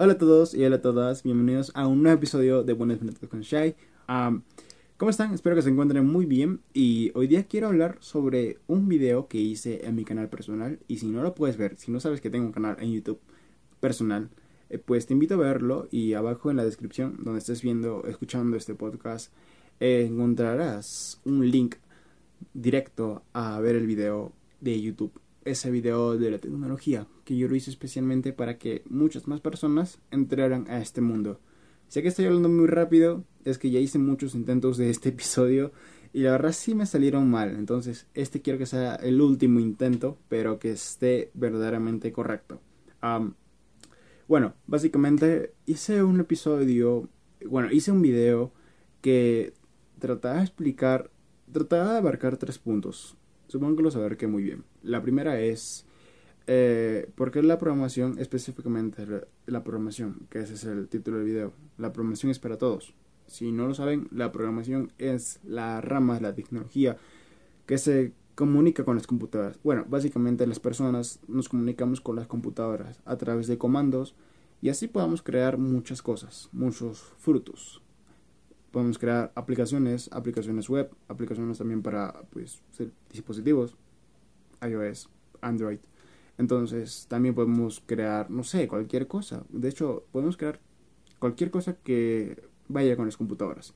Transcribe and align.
Hola 0.00 0.12
a 0.12 0.18
todos 0.18 0.54
y 0.54 0.64
hola 0.64 0.76
a 0.76 0.80
todas, 0.80 1.24
bienvenidos 1.24 1.72
a 1.74 1.88
un 1.88 2.04
nuevo 2.04 2.18
episodio 2.18 2.62
de 2.62 2.72
Buenos 2.72 3.00
Minutos 3.00 3.28
con 3.28 3.40
Shai. 3.40 3.74
¿Cómo 4.96 5.10
están? 5.10 5.34
Espero 5.34 5.56
que 5.56 5.62
se 5.62 5.70
encuentren 5.70 6.06
muy 6.06 6.24
bien 6.24 6.60
y 6.72 7.10
hoy 7.16 7.26
día 7.26 7.48
quiero 7.48 7.66
hablar 7.66 7.96
sobre 7.98 8.58
un 8.68 8.86
video 8.86 9.26
que 9.26 9.38
hice 9.38 9.84
en 9.88 9.96
mi 9.96 10.04
canal 10.04 10.28
personal 10.28 10.78
y 10.86 10.98
si 10.98 11.06
no 11.06 11.24
lo 11.24 11.34
puedes 11.34 11.56
ver, 11.56 11.76
si 11.78 11.90
no 11.90 11.98
sabes 11.98 12.20
que 12.20 12.30
tengo 12.30 12.46
un 12.46 12.52
canal 12.52 12.76
en 12.78 12.92
YouTube 12.92 13.18
personal, 13.80 14.30
eh, 14.70 14.78
pues 14.78 15.06
te 15.06 15.14
invito 15.14 15.34
a 15.34 15.38
verlo 15.38 15.88
y 15.90 16.12
abajo 16.12 16.52
en 16.52 16.58
la 16.58 16.64
descripción 16.64 17.16
donde 17.24 17.40
estés 17.40 17.62
viendo, 17.62 18.04
escuchando 18.06 18.56
este 18.56 18.76
podcast, 18.76 19.32
encontrarás 19.80 21.20
un 21.24 21.50
link 21.50 21.74
directo 22.54 23.24
a 23.32 23.58
ver 23.58 23.74
el 23.74 23.88
video 23.88 24.32
de 24.60 24.80
YouTube 24.80 25.20
ese 25.50 25.70
video 25.70 26.16
de 26.16 26.30
la 26.30 26.38
tecnología, 26.38 27.06
que 27.28 27.36
yo 27.36 27.46
lo 27.46 27.56
hice 27.56 27.68
especialmente 27.70 28.32
para 28.32 28.56
que 28.56 28.80
muchas 28.88 29.28
más 29.28 29.42
personas 29.42 29.98
entraran 30.10 30.64
a 30.70 30.80
este 30.80 31.02
mundo. 31.02 31.38
Sé 31.88 32.00
que 32.00 32.08
estoy 32.08 32.24
hablando 32.24 32.48
muy 32.48 32.66
rápido, 32.66 33.22
es 33.44 33.58
que 33.58 33.70
ya 33.70 33.80
hice 33.80 33.98
muchos 33.98 34.34
intentos 34.34 34.78
de 34.78 34.88
este 34.88 35.08
episodio 35.10 35.70
y 36.14 36.20
la 36.20 36.30
verdad 36.30 36.52
sí 36.52 36.74
me 36.74 36.86
salieron 36.86 37.30
mal, 37.30 37.54
entonces 37.54 38.06
este 38.14 38.40
quiero 38.40 38.58
que 38.58 38.64
sea 38.64 38.94
el 38.94 39.20
último 39.20 39.60
intento, 39.60 40.16
pero 40.30 40.58
que 40.58 40.70
esté 40.70 41.30
verdaderamente 41.34 42.12
correcto. 42.12 42.62
bueno, 44.26 44.54
básicamente 44.66 45.52
hice 45.66 46.02
un 46.02 46.20
episodio, 46.20 47.10
bueno, 47.44 47.70
hice 47.70 47.92
un 47.92 48.00
video 48.00 48.52
que 49.02 49.52
trataba 49.98 50.36
de 50.36 50.44
explicar, 50.44 51.10
trataba 51.52 51.92
de 51.92 51.98
abarcar 51.98 52.38
tres 52.38 52.56
puntos. 52.56 53.18
Supongo 53.48 53.76
que 53.76 53.82
lo 53.82 53.90
saber 53.90 54.16
que 54.16 54.26
muy 54.26 54.42
bien. 54.42 54.64
La 54.82 55.02
primera 55.02 55.38
es, 55.38 55.84
eh, 56.48 57.08
¿por 57.14 57.30
qué 57.30 57.42
la 57.42 57.58
programación, 57.58 58.18
específicamente 58.18 59.06
la, 59.46 59.62
programación? 59.62 60.26
Que 60.30 60.40
ese 60.40 60.54
es 60.54 60.64
el 60.64 60.88
título 60.88 61.18
del 61.18 61.26
video. 61.26 61.52
La 61.76 61.92
programación 61.92 62.30
es 62.30 62.40
para 62.40 62.58
todos. 62.58 62.94
Si 63.26 63.52
no 63.52 63.68
lo 63.68 63.74
saben, 63.74 64.08
la 64.10 64.32
programación 64.32 64.92
es 64.98 65.38
la 65.44 65.80
rama 65.80 66.14
de 66.14 66.22
la 66.22 66.34
tecnología 66.34 66.96
que 67.66 67.78
se 67.78 68.12
comunica 68.34 68.84
con 68.84 68.96
las 68.96 69.06
computadoras. 69.06 69.60
Bueno, 69.62 69.84
básicamente 69.88 70.46
las 70.46 70.58
personas 70.58 71.20
nos 71.28 71.48
comunicamos 71.48 72.00
con 72.00 72.16
las 72.16 72.26
computadoras 72.26 73.00
a 73.04 73.16
través 73.16 73.46
de 73.46 73.58
comandos 73.58 74.16
y 74.60 74.70
así 74.70 74.88
podemos 74.88 75.22
crear 75.22 75.58
muchas 75.58 76.02
cosas, 76.02 76.48
muchos 76.52 77.00
frutos 77.18 77.82
podemos 78.70 78.98
crear 78.98 79.32
aplicaciones, 79.34 80.08
aplicaciones 80.12 80.68
web, 80.68 80.90
aplicaciones 81.08 81.58
también 81.58 81.82
para 81.82 82.22
pues, 82.30 82.62
dispositivos, 83.10 83.76
iOS, 84.62 85.08
Android. 85.40 85.78
Entonces 86.38 87.06
también 87.08 87.34
podemos 87.34 87.82
crear, 87.84 88.30
no 88.30 88.44
sé, 88.44 88.68
cualquier 88.68 89.06
cosa. 89.08 89.44
De 89.50 89.68
hecho, 89.68 90.04
podemos 90.12 90.36
crear 90.36 90.60
cualquier 91.18 91.50
cosa 91.50 91.74
que 91.74 92.42
vaya 92.68 92.96
con 92.96 93.06
las 93.06 93.16
computadoras. 93.16 93.74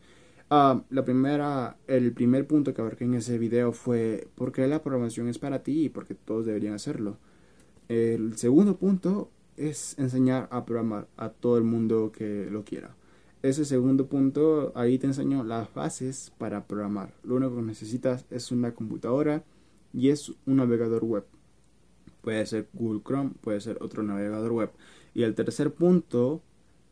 Ah, 0.51 0.83
la 0.91 1.05
primera, 1.05 1.77
el 1.87 2.13
primer 2.13 2.47
punto 2.47 2.75
que 2.75 2.81
abarqué 2.81 3.05
en 3.05 3.15
ese 3.15 3.39
video 3.39 3.73
fue 3.73 4.29
por 4.35 4.53
qué 4.53 4.67
la 4.67 4.83
programación 4.83 5.29
es 5.29 5.39
para 5.39 5.63
ti 5.63 5.87
y 5.87 5.89
por 5.89 6.07
qué 6.07 6.15
todos 6.15 6.47
deberían 6.47 6.75
hacerlo. 6.75 7.19
El 7.89 8.37
segundo 8.37 8.77
punto 8.77 9.31
es 9.57 9.99
enseñar 9.99 10.49
a 10.51 10.65
programar 10.65 11.09
a 11.17 11.31
todo 11.31 11.59
el 11.59 11.65
mundo 11.65 12.13
que 12.13 12.49
lo 12.51 12.65
quiera 12.65 12.95
ese 13.43 13.65
segundo 13.65 14.07
punto, 14.07 14.73
ahí 14.77 14.99
te 14.99 15.09
enseño 15.09 15.43
las 15.43 15.73
bases 15.75 16.33
para 16.39 16.65
programar. 16.67 17.13
Lo 17.25 17.37
único 17.37 17.57
que 17.57 17.63
necesitas 17.63 18.25
es 18.31 18.53
una 18.53 18.73
computadora 18.73 19.43
y 19.93 20.11
es 20.11 20.33
un 20.47 20.57
navegador 20.57 21.05
web. 21.05 21.25
Puede 22.23 22.47
ser 22.47 22.69
Google 22.73 23.03
Chrome, 23.05 23.33
puede 23.41 23.61
ser 23.61 23.79
otro 23.81 24.03
navegador 24.03 24.53
web. 24.53 24.71
Y 25.15 25.25
el 25.25 25.35
tercer 25.35 25.73
punto 25.75 26.43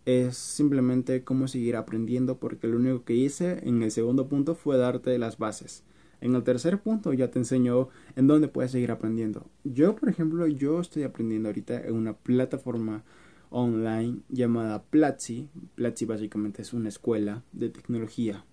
es 0.04 0.36
simplemente 0.36 1.24
cómo 1.24 1.48
seguir 1.48 1.76
aprendiendo 1.76 2.38
porque 2.38 2.66
lo 2.66 2.76
único 2.76 3.04
que 3.04 3.14
hice 3.14 3.60
en 3.62 3.82
el 3.82 3.90
segundo 3.90 4.28
punto 4.28 4.54
fue 4.54 4.76
darte 4.76 5.16
las 5.18 5.38
bases. 5.38 5.84
En 6.20 6.34
el 6.34 6.42
tercer 6.42 6.80
punto 6.80 7.12
ya 7.12 7.30
te 7.30 7.38
enseño 7.38 7.88
en 8.16 8.26
dónde 8.26 8.48
puedes 8.48 8.72
seguir 8.72 8.90
aprendiendo. 8.90 9.46
Yo, 9.64 9.96
por 9.96 10.08
ejemplo, 10.08 10.46
yo 10.46 10.80
estoy 10.80 11.04
aprendiendo 11.04 11.48
ahorita 11.48 11.80
en 11.80 11.94
una 11.94 12.12
plataforma 12.12 13.04
online 13.48 14.20
llamada 14.28 14.82
Platzi. 14.82 15.48
Platzi 15.76 16.04
básicamente 16.04 16.62
es 16.62 16.72
una 16.72 16.88
escuela 16.88 17.42
de 17.52 17.70
tecnología 17.70 18.44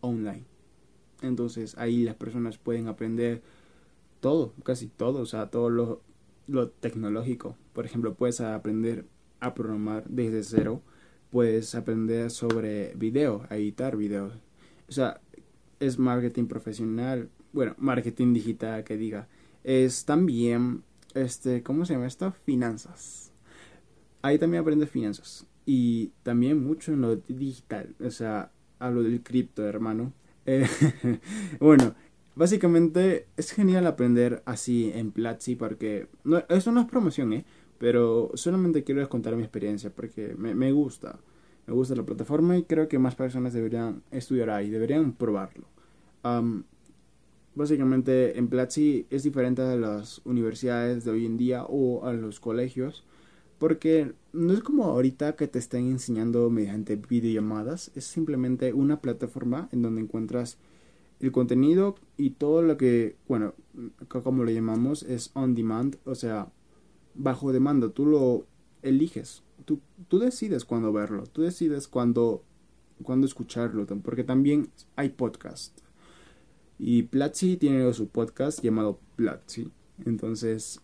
online. 0.00 0.44
Entonces 1.22 1.76
ahí 1.78 2.02
las 2.02 2.16
personas 2.16 2.58
pueden 2.58 2.88
aprender 2.88 3.42
todo, 4.20 4.54
casi 4.64 4.88
todo, 4.88 5.20
o 5.20 5.26
sea, 5.26 5.50
todo 5.50 5.70
lo, 5.70 6.02
lo 6.46 6.70
tecnológico. 6.70 7.56
Por 7.72 7.86
ejemplo, 7.86 8.14
puedes 8.14 8.40
aprender 8.40 9.06
a 9.40 9.54
programar 9.54 10.04
desde 10.08 10.42
cero, 10.42 10.82
puedes 11.30 11.74
aprender 11.74 12.30
sobre 12.30 12.94
video, 12.94 13.46
a 13.50 13.56
editar 13.56 13.96
videos. 13.96 14.34
O 14.88 14.92
sea, 14.92 15.20
es 15.80 15.98
marketing 15.98 16.46
profesional, 16.46 17.30
bueno, 17.52 17.74
marketing 17.78 18.32
digital 18.32 18.84
que 18.84 18.96
diga. 18.96 19.28
Es 19.64 20.04
también, 20.04 20.82
este, 21.14 21.62
¿cómo 21.62 21.84
se 21.84 21.94
llama 21.94 22.06
esto? 22.06 22.32
Finanzas 22.44 23.32
ahí 24.22 24.38
también 24.38 24.62
aprendes 24.62 24.88
finanzas. 24.88 25.46
Y 25.66 26.08
también 26.22 26.64
mucho 26.64 26.92
en 26.92 27.02
lo 27.02 27.16
digital. 27.16 27.94
O 28.00 28.10
sea, 28.10 28.50
hablo 28.78 29.02
del 29.02 29.22
cripto, 29.22 29.66
hermano. 29.66 30.12
Eh, 30.44 30.66
bueno, 31.60 31.94
básicamente 32.34 33.26
es 33.36 33.52
genial 33.52 33.86
aprender 33.86 34.42
así 34.44 34.90
en 34.94 35.12
Platzi 35.12 35.56
porque... 35.56 36.08
No, 36.24 36.42
eso 36.48 36.72
no 36.72 36.80
es 36.80 36.86
promoción, 36.86 37.32
¿eh? 37.32 37.44
Pero 37.78 38.30
solamente 38.34 38.84
quiero 38.84 39.06
contar 39.08 39.36
mi 39.36 39.42
experiencia 39.42 39.90
porque 39.90 40.34
me, 40.36 40.54
me 40.54 40.72
gusta. 40.72 41.18
Me 41.66 41.74
gusta 41.74 41.94
la 41.94 42.04
plataforma 42.04 42.56
y 42.56 42.64
creo 42.64 42.88
que 42.88 42.98
más 42.98 43.14
personas 43.14 43.52
deberían 43.52 44.02
estudiar 44.10 44.50
ahí, 44.50 44.70
deberían 44.70 45.12
probarlo. 45.12 45.66
básicamente 47.54 48.38
en 48.38 48.48
Platzi 48.48 49.06
es 49.10 49.22
diferente 49.22 49.62
a 49.62 49.76
las 49.76 50.20
universidades 50.24 51.04
de 51.04 51.10
hoy 51.10 51.26
en 51.26 51.36
día 51.36 51.64
o 51.64 52.04
a 52.06 52.12
los 52.12 52.40
colegios 52.40 53.04
porque 53.62 54.12
no 54.32 54.52
es 54.54 54.60
como 54.60 54.86
ahorita 54.86 55.36
que 55.36 55.46
te 55.46 55.60
estén 55.60 55.86
enseñando 55.86 56.50
mediante 56.50 56.96
videollamadas, 56.96 57.92
es 57.94 58.04
simplemente 58.06 58.72
una 58.72 59.00
plataforma 59.00 59.68
en 59.70 59.82
donde 59.82 60.00
encuentras 60.00 60.58
el 61.22 61.32
contenido 61.32 61.94
y 62.16 62.30
todo 62.30 62.62
lo 62.62 62.76
que, 62.76 63.16
bueno, 63.28 63.54
como 64.08 64.44
lo 64.44 64.50
llamamos, 64.50 65.02
es 65.04 65.30
on 65.34 65.54
demand, 65.54 65.96
o 66.04 66.14
sea, 66.14 66.50
bajo 67.14 67.52
demanda, 67.52 67.88
tú 67.90 68.06
lo 68.06 68.46
eliges, 68.82 69.42
tú, 69.64 69.80
tú 70.08 70.18
decides 70.18 70.64
cuándo 70.64 70.92
verlo, 70.92 71.24
tú 71.24 71.42
decides 71.42 71.86
cuándo, 71.86 72.42
escucharlo, 73.24 73.86
porque 74.02 74.24
también 74.24 74.68
hay 74.96 75.10
podcast. 75.10 75.78
Y 76.78 77.04
Platzi 77.04 77.56
tiene 77.56 77.92
su 77.92 78.08
podcast 78.08 78.60
llamado 78.62 78.98
Platzi, 79.16 79.70
entonces 80.04 80.80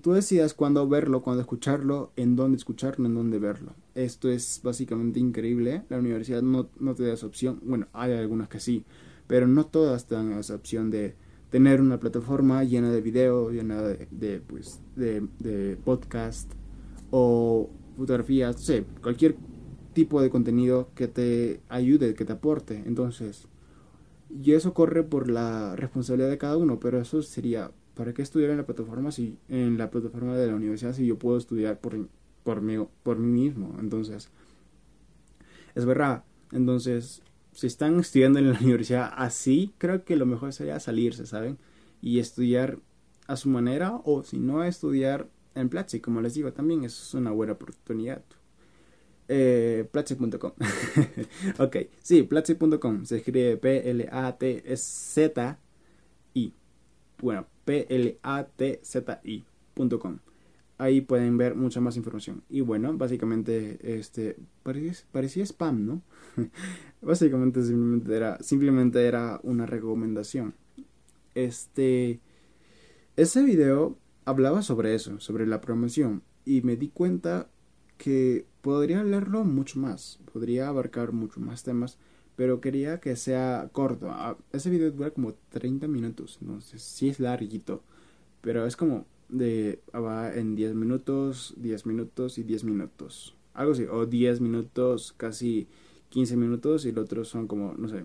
tú 0.00 0.12
decidas 0.12 0.54
cuándo 0.54 0.88
verlo, 0.88 1.22
cuándo 1.22 1.40
escucharlo, 1.40 2.12
en 2.16 2.36
dónde 2.36 2.56
escucharlo, 2.56 3.06
en 3.06 3.14
dónde 3.14 3.38
verlo. 3.38 3.74
Esto 3.94 4.28
es 4.28 4.60
básicamente 4.62 5.20
increíble. 5.20 5.84
La 5.88 5.98
universidad 5.98 6.42
no, 6.42 6.68
no 6.78 6.94
te 6.94 7.04
da 7.04 7.14
esa 7.14 7.26
opción. 7.26 7.60
Bueno, 7.64 7.86
hay 7.92 8.12
algunas 8.12 8.48
que 8.48 8.60
sí, 8.60 8.84
pero 9.26 9.46
no 9.46 9.66
todas 9.66 10.08
dan 10.08 10.32
esa 10.32 10.54
opción 10.54 10.90
de 10.90 11.14
tener 11.50 11.80
una 11.80 12.00
plataforma 12.00 12.64
llena 12.64 12.90
de 12.90 13.00
video, 13.00 13.50
llena 13.50 13.82
de, 13.82 14.08
de 14.10 14.40
pues, 14.40 14.80
de, 14.96 15.26
de 15.38 15.76
podcast 15.76 16.52
o 17.10 17.70
fotografías, 17.96 18.56
no 18.56 18.84
cualquier 19.02 19.36
tipo 19.92 20.20
de 20.20 20.30
contenido 20.30 20.90
que 20.94 21.08
te 21.08 21.60
ayude, 21.68 22.14
que 22.14 22.24
te 22.24 22.32
aporte. 22.32 22.82
Entonces, 22.86 23.46
y 24.30 24.52
eso 24.52 24.74
corre 24.74 25.04
por 25.04 25.30
la 25.30 25.76
responsabilidad 25.76 26.28
de 26.28 26.38
cada 26.38 26.56
uno, 26.56 26.80
pero 26.80 27.00
eso 27.00 27.22
sería 27.22 27.70
¿para 27.94 28.12
qué 28.12 28.22
estudiar 28.22 28.50
en 28.50 28.58
la 28.58 28.66
plataforma 28.66 29.12
si 29.12 29.38
en 29.48 29.78
la 29.78 29.90
plataforma 29.90 30.36
de 30.36 30.48
la 30.48 30.54
universidad 30.54 30.92
si 30.92 31.06
yo 31.06 31.18
puedo 31.18 31.38
estudiar 31.38 31.78
por, 31.80 32.08
por, 32.42 32.60
mí, 32.60 32.84
por 33.02 33.18
mí 33.18 33.42
mismo? 33.42 33.76
Entonces, 33.78 34.30
es 35.74 35.84
verdad. 35.84 36.24
Entonces, 36.52 37.22
si 37.54 37.66
están 37.66 37.98
estudiando 38.00 38.38
en 38.38 38.52
la 38.52 38.58
universidad 38.60 39.12
así, 39.16 39.72
creo 39.78 40.04
que 40.04 40.16
lo 40.16 40.26
mejor 40.26 40.52
sería 40.52 40.78
salirse, 40.80 41.26
¿saben? 41.26 41.58
Y 42.02 42.18
estudiar 42.18 42.78
a 43.26 43.36
su 43.36 43.48
manera 43.48 44.00
o 44.04 44.22
si 44.22 44.38
no 44.38 44.62
estudiar 44.64 45.28
en 45.54 45.68
Platzi, 45.70 46.00
como 46.00 46.20
les 46.20 46.34
digo, 46.34 46.52
también 46.52 46.84
es 46.84 47.14
una 47.14 47.30
buena 47.30 47.54
oportunidad. 47.54 48.22
Eh, 49.28 49.88
Platzi.com. 49.90 50.52
ok, 51.58 51.76
sí, 52.02 52.24
Platzi.com. 52.24 53.04
Se 53.06 53.16
escribe 53.18 53.56
P-L-A-T-Z-I. 53.56 54.04
Bueno, 57.20 57.46
platzi.com. 57.64 59.44
Ahí 60.76 61.00
pueden 61.00 61.36
ver 61.38 61.54
mucha 61.54 61.80
más 61.80 61.96
información. 61.96 62.42
Y 62.48 62.60
bueno, 62.60 62.96
básicamente, 62.96 63.78
este, 63.98 64.36
parecía, 65.12 65.44
spam, 65.44 65.86
¿no? 65.86 66.02
básicamente 67.02 67.62
simplemente 67.62 68.16
era, 68.16 68.38
simplemente 68.42 69.06
era 69.06 69.40
una 69.44 69.66
recomendación. 69.66 70.54
Este, 71.34 72.20
ese 73.16 73.42
video 73.44 73.96
hablaba 74.24 74.62
sobre 74.62 74.94
eso, 74.94 75.20
sobre 75.20 75.46
la 75.46 75.60
promoción. 75.60 76.22
Y 76.44 76.62
me 76.62 76.76
di 76.76 76.88
cuenta 76.88 77.48
que 77.96 78.46
podría 78.60 79.00
hablarlo 79.00 79.44
mucho 79.44 79.78
más, 79.78 80.18
podría 80.32 80.68
abarcar 80.68 81.12
mucho 81.12 81.40
más 81.40 81.62
temas, 81.62 81.98
pero 82.36 82.60
quería 82.60 83.00
que 83.00 83.16
sea 83.16 83.68
corto. 83.72 84.10
Ah, 84.10 84.36
ese 84.52 84.70
video 84.70 84.90
dura 84.90 85.10
como 85.10 85.34
30 85.50 85.86
minutos, 85.86 86.38
entonces 86.40 86.82
sí 86.82 87.08
es 87.08 87.20
larguito, 87.20 87.82
pero 88.40 88.66
es 88.66 88.76
como 88.76 89.06
de 89.34 89.80
ah, 89.92 90.00
va 90.00 90.34
en 90.34 90.54
10 90.54 90.74
minutos, 90.74 91.54
10 91.58 91.86
minutos 91.86 92.38
y 92.38 92.44
10 92.44 92.64
minutos. 92.64 93.34
Algo 93.52 93.72
así, 93.72 93.84
o 93.84 94.06
10 94.06 94.40
minutos, 94.40 95.14
casi 95.16 95.68
15 96.10 96.36
minutos 96.36 96.86
y 96.86 96.90
el 96.90 96.98
otro 96.98 97.24
son 97.24 97.46
como, 97.46 97.74
no 97.74 97.88
sé, 97.88 98.04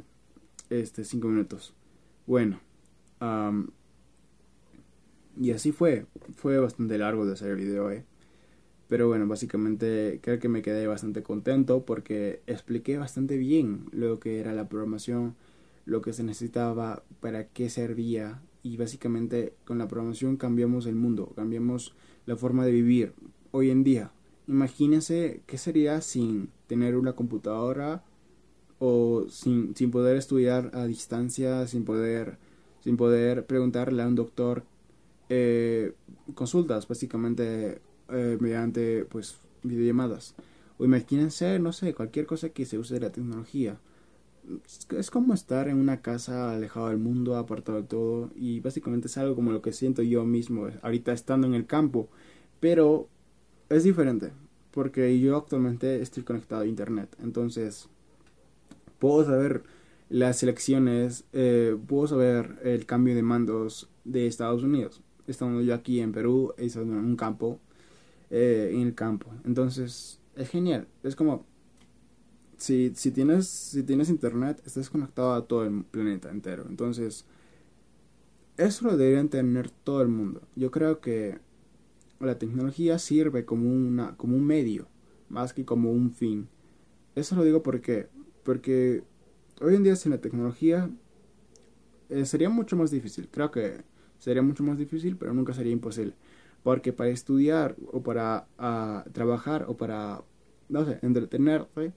este 0.69 1.03
5 1.03 1.27
minutos. 1.27 1.73
Bueno, 2.25 2.59
y 5.39 5.51
así 5.51 5.71
fue, 5.71 6.05
fue 6.35 6.59
bastante 6.59 6.97
largo 6.97 7.25
de 7.25 7.33
hacer 7.33 7.51
el 7.51 7.57
video, 7.57 7.91
eh. 7.91 8.05
Pero 8.87 9.07
bueno, 9.07 9.27
básicamente 9.27 10.19
creo 10.23 10.39
que 10.39 10.49
me 10.49 10.63
quedé 10.63 10.87
bastante 10.87 11.21
contento 11.21 11.85
porque 11.85 12.41
expliqué 12.47 12.97
bastante 12.97 13.37
bien 13.37 13.85
lo 13.91 14.19
que 14.19 14.39
era 14.39 14.53
la 14.53 14.67
programación, 14.67 15.35
lo 15.85 16.01
que 16.01 16.13
se 16.13 16.23
necesitaba, 16.23 17.03
para 17.19 17.47
qué 17.47 17.69
servía 17.69 18.41
y 18.69 18.77
básicamente 18.77 19.54
con 19.66 19.80
la 19.80 19.88
programación 19.88 20.38
cambiamos 20.38 20.86
el 20.86 20.95
mundo, 20.95 21.33
cambiamos 21.36 21.95
la 22.27 22.36
forma 22.36 22.66
de 22.66 22.71
vivir 22.71 23.13
hoy 23.51 23.71
en 23.71 23.83
día. 23.83 24.12
Imagínense 24.48 25.42
qué 25.48 25.57
sería 25.57 26.01
sin 26.01 26.50
tener 26.68 26.95
una 26.95 27.13
computadora 27.13 28.04
o 28.77 29.25
sin, 29.30 29.75
sin 29.75 29.89
poder 29.89 30.18
estudiar 30.18 30.69
a 30.74 30.86
distancia, 30.86 31.66
sin 31.68 31.83
poder, 31.83 32.38
sin 32.83 32.95
poder 32.95 33.48
preguntarle 33.48 34.04
a 34.04 34.07
un 34.07 34.16
doctor 34.16 34.63
eh, 35.30 35.94
consultas, 36.36 36.88
básicamente 36.88 37.81
eh, 38.10 38.38
mediante 38.39 39.06
pues 39.06 39.38
videollamadas. 39.63 40.36
O 40.77 40.86
imagínense, 40.86 41.57
no 41.57 41.74
sé, 41.74 41.95
cualquier 41.95 42.27
cosa 42.27 42.50
que 42.50 42.66
se 42.66 42.77
use 42.77 42.94
de 42.94 43.00
la 43.01 43.12
tecnología. 43.12 43.80
Es 44.97 45.12
como 45.12 45.33
estar 45.33 45.68
en 45.68 45.77
una 45.77 46.01
casa 46.01 46.53
alejado 46.53 46.89
del 46.89 46.97
mundo, 46.97 47.36
apartado 47.36 47.81
de 47.81 47.88
todo, 47.88 48.31
y 48.36 48.59
básicamente 48.59 49.07
es 49.07 49.18
algo 49.18 49.36
como 49.36 49.51
lo 49.51 49.62
que 49.62 49.74
siento 49.74 50.01
yo 50.01 50.25
mismo 50.25 50.68
ahorita 50.81 51.13
estando 51.13 51.47
en 51.47 51.53
el 51.53 51.65
campo, 51.65 52.09
pero 52.59 53.07
es 53.69 53.83
diferente, 53.83 54.31
porque 54.71 55.19
yo 55.19 55.38
actualmente 55.38 56.01
estoy 56.01 56.24
conectado 56.24 56.63
a 56.63 56.68
internet, 56.68 57.15
entonces 57.21 57.89
puedo 59.00 59.25
saber 59.25 59.63
las 60.09 60.42
elecciones, 60.44 61.25
eh, 61.33 61.77
puedo 61.88 62.07
saber 62.07 62.59
el 62.63 62.85
cambio 62.85 63.15
de 63.15 63.21
mandos 63.21 63.89
de 64.03 64.27
Estados 64.27 64.63
Unidos, 64.63 65.01
estando 65.27 65.62
yo 65.62 65.74
aquí 65.74 66.00
en 66.00 66.12
Perú, 66.12 66.53
estando 66.57 66.97
en 66.97 67.06
un 67.06 67.15
campo, 67.15 67.59
eh, 68.31 68.71
en 68.74 68.81
el 68.81 68.95
campo. 68.95 69.31
Entonces, 69.45 70.19
es 70.35 70.50
genial. 70.50 70.88
Es 71.03 71.15
como, 71.15 71.45
si, 72.59 72.91
si, 72.95 73.11
tienes, 73.11 73.47
si 73.47 73.83
tienes 73.83 74.09
internet, 74.09 74.61
estás 74.65 74.89
conectado 74.89 75.33
a 75.33 75.47
todo 75.47 75.63
el 75.63 75.83
planeta 75.85 76.29
entero. 76.29 76.65
Entonces, 76.67 77.25
eso 78.57 78.85
lo 78.88 78.97
deberían 78.97 79.29
tener 79.29 79.69
todo 79.69 80.01
el 80.01 80.09
mundo. 80.09 80.41
Yo 80.56 80.69
creo 80.69 81.00
que 81.00 81.39
la 82.19 82.38
tecnología 82.38 83.00
sirve 83.00 83.45
como, 83.45 83.69
una, 83.69 84.17
como 84.17 84.35
un 84.35 84.45
medio, 84.45 84.88
más 85.29 85.53
que 85.53 85.63
como 85.63 85.91
un 85.91 86.11
fin. 86.11 86.50
Eso 87.15 87.35
lo 87.35 87.45
digo 87.45 87.63
porque, 87.63 88.09
porque 88.44 89.03
hoy 89.61 89.75
en 89.75 89.83
día 89.83 89.95
sin 89.95 90.11
la 90.11 90.19
tecnología 90.19 90.89
eh, 92.09 92.25
sería 92.25 92.50
mucho 92.50 92.75
más 92.75 92.91
difícil. 92.91 93.29
Creo 93.31 93.51
que 93.51 93.83
sería 94.19 94.41
mucho 94.41 94.63
más 94.63 94.77
difícil, 94.77 95.15
pero 95.15 95.33
nunca 95.33 95.53
sería 95.53 95.71
imposible. 95.71 96.13
Porque 96.61 96.91
para 96.91 97.09
estudiar 97.09 97.77
o 97.94 98.03
para 98.03 98.47
ah, 98.57 99.06
trabajar 99.13 99.65
o 99.69 99.77
para, 99.77 100.21
no 100.67 100.85
sé, 100.85 101.00
entretenerte, 101.01 101.94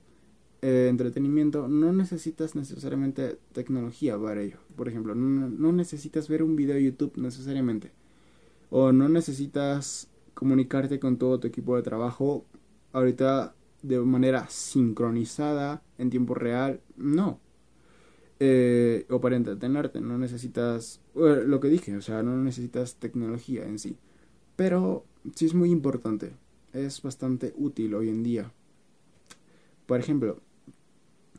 eh, 0.62 0.86
entretenimiento, 0.88 1.68
no 1.68 1.92
necesitas 1.92 2.54
necesariamente 2.54 3.38
tecnología 3.52 4.18
para 4.18 4.42
ello. 4.42 4.58
Por 4.76 4.88
ejemplo, 4.88 5.14
no, 5.14 5.48
no 5.48 5.72
necesitas 5.72 6.28
ver 6.28 6.42
un 6.42 6.56
video 6.56 6.76
de 6.76 6.84
YouTube 6.84 7.16
necesariamente. 7.16 7.90
O 8.70 8.92
no 8.92 9.08
necesitas 9.08 10.08
comunicarte 10.34 10.98
con 11.00 11.18
todo 11.18 11.40
tu 11.40 11.48
equipo 11.48 11.76
de 11.76 11.82
trabajo 11.82 12.46
ahorita 12.92 13.54
de 13.82 13.98
manera 14.00 14.46
sincronizada 14.48 15.82
en 15.98 16.10
tiempo 16.10 16.34
real. 16.34 16.80
No. 16.96 17.40
Eh, 18.38 19.06
o 19.10 19.20
para 19.20 19.36
entretenerte, 19.36 20.00
no 20.00 20.18
necesitas 20.18 21.00
lo 21.14 21.60
que 21.60 21.68
dije, 21.68 21.96
o 21.96 22.02
sea, 22.02 22.22
no 22.22 22.36
necesitas 22.36 22.96
tecnología 22.96 23.64
en 23.64 23.78
sí. 23.78 23.96
Pero 24.56 25.04
sí 25.34 25.46
es 25.46 25.54
muy 25.54 25.70
importante, 25.70 26.32
es 26.72 27.02
bastante 27.02 27.52
útil 27.56 27.94
hoy 27.94 28.08
en 28.08 28.22
día. 28.22 28.52
Por 29.86 30.00
ejemplo, 30.00 30.40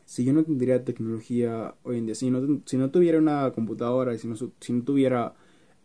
si 0.04 0.24
yo 0.24 0.32
no 0.32 0.44
tendría 0.44 0.84
tecnología 0.84 1.74
hoy 1.82 1.98
en 1.98 2.06
día, 2.06 2.14
si 2.14 2.30
no, 2.30 2.60
si 2.64 2.76
no 2.76 2.90
tuviera 2.90 3.18
una 3.18 3.50
computadora 3.52 4.14
y 4.14 4.18
si 4.18 4.28
no, 4.28 4.36
si 4.36 4.72
no 4.72 4.82
tuviera 4.84 5.34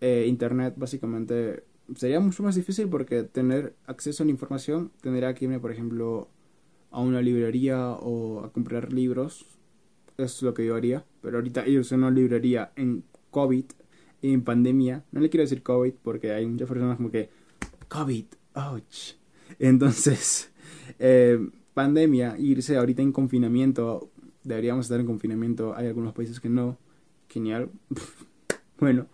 eh, 0.01 0.25
internet, 0.27 0.73
básicamente 0.77 1.63
sería 1.95 2.19
mucho 2.19 2.43
más 2.43 2.55
difícil 2.55 2.87
porque 2.89 3.23
tener 3.23 3.75
acceso 3.85 4.23
a 4.23 4.25
la 4.25 4.31
información 4.31 4.91
tendría 5.01 5.33
que 5.33 5.45
irme, 5.45 5.59
por 5.59 5.71
ejemplo, 5.71 6.29
a 6.91 7.01
una 7.01 7.21
librería 7.21 7.91
o 7.91 8.43
a 8.43 8.51
comprar 8.51 8.93
libros. 8.93 9.45
Es 10.17 10.41
lo 10.41 10.53
que 10.53 10.65
yo 10.65 10.75
haría. 10.75 11.05
Pero 11.21 11.37
ahorita 11.37 11.67
irse 11.67 11.95
a 11.95 11.97
una 11.97 12.11
librería 12.11 12.71
en 12.75 13.03
COVID 13.31 13.65
en 14.21 14.43
pandemia, 14.43 15.05
no 15.11 15.21
le 15.21 15.29
quiero 15.29 15.43
decir 15.43 15.63
COVID 15.63 15.93
porque 16.03 16.33
hay 16.33 16.45
muchas 16.45 16.67
personas 16.67 16.97
como 16.97 17.09
que, 17.09 17.29
COVID, 17.87 18.25
ouch. 18.55 19.13
Entonces, 19.59 20.51
eh, 20.99 21.39
pandemia, 21.79 22.35
irse 22.37 22.75
ahorita 22.75 23.01
en 23.01 23.13
confinamiento, 23.13 24.11
deberíamos 24.43 24.87
estar 24.87 24.99
en 24.99 25.05
confinamiento, 25.05 25.73
hay 25.77 25.87
algunos 25.87 26.13
países 26.13 26.41
que 26.41 26.49
no, 26.49 26.77
genial. 27.29 27.69
bueno, 28.79 29.07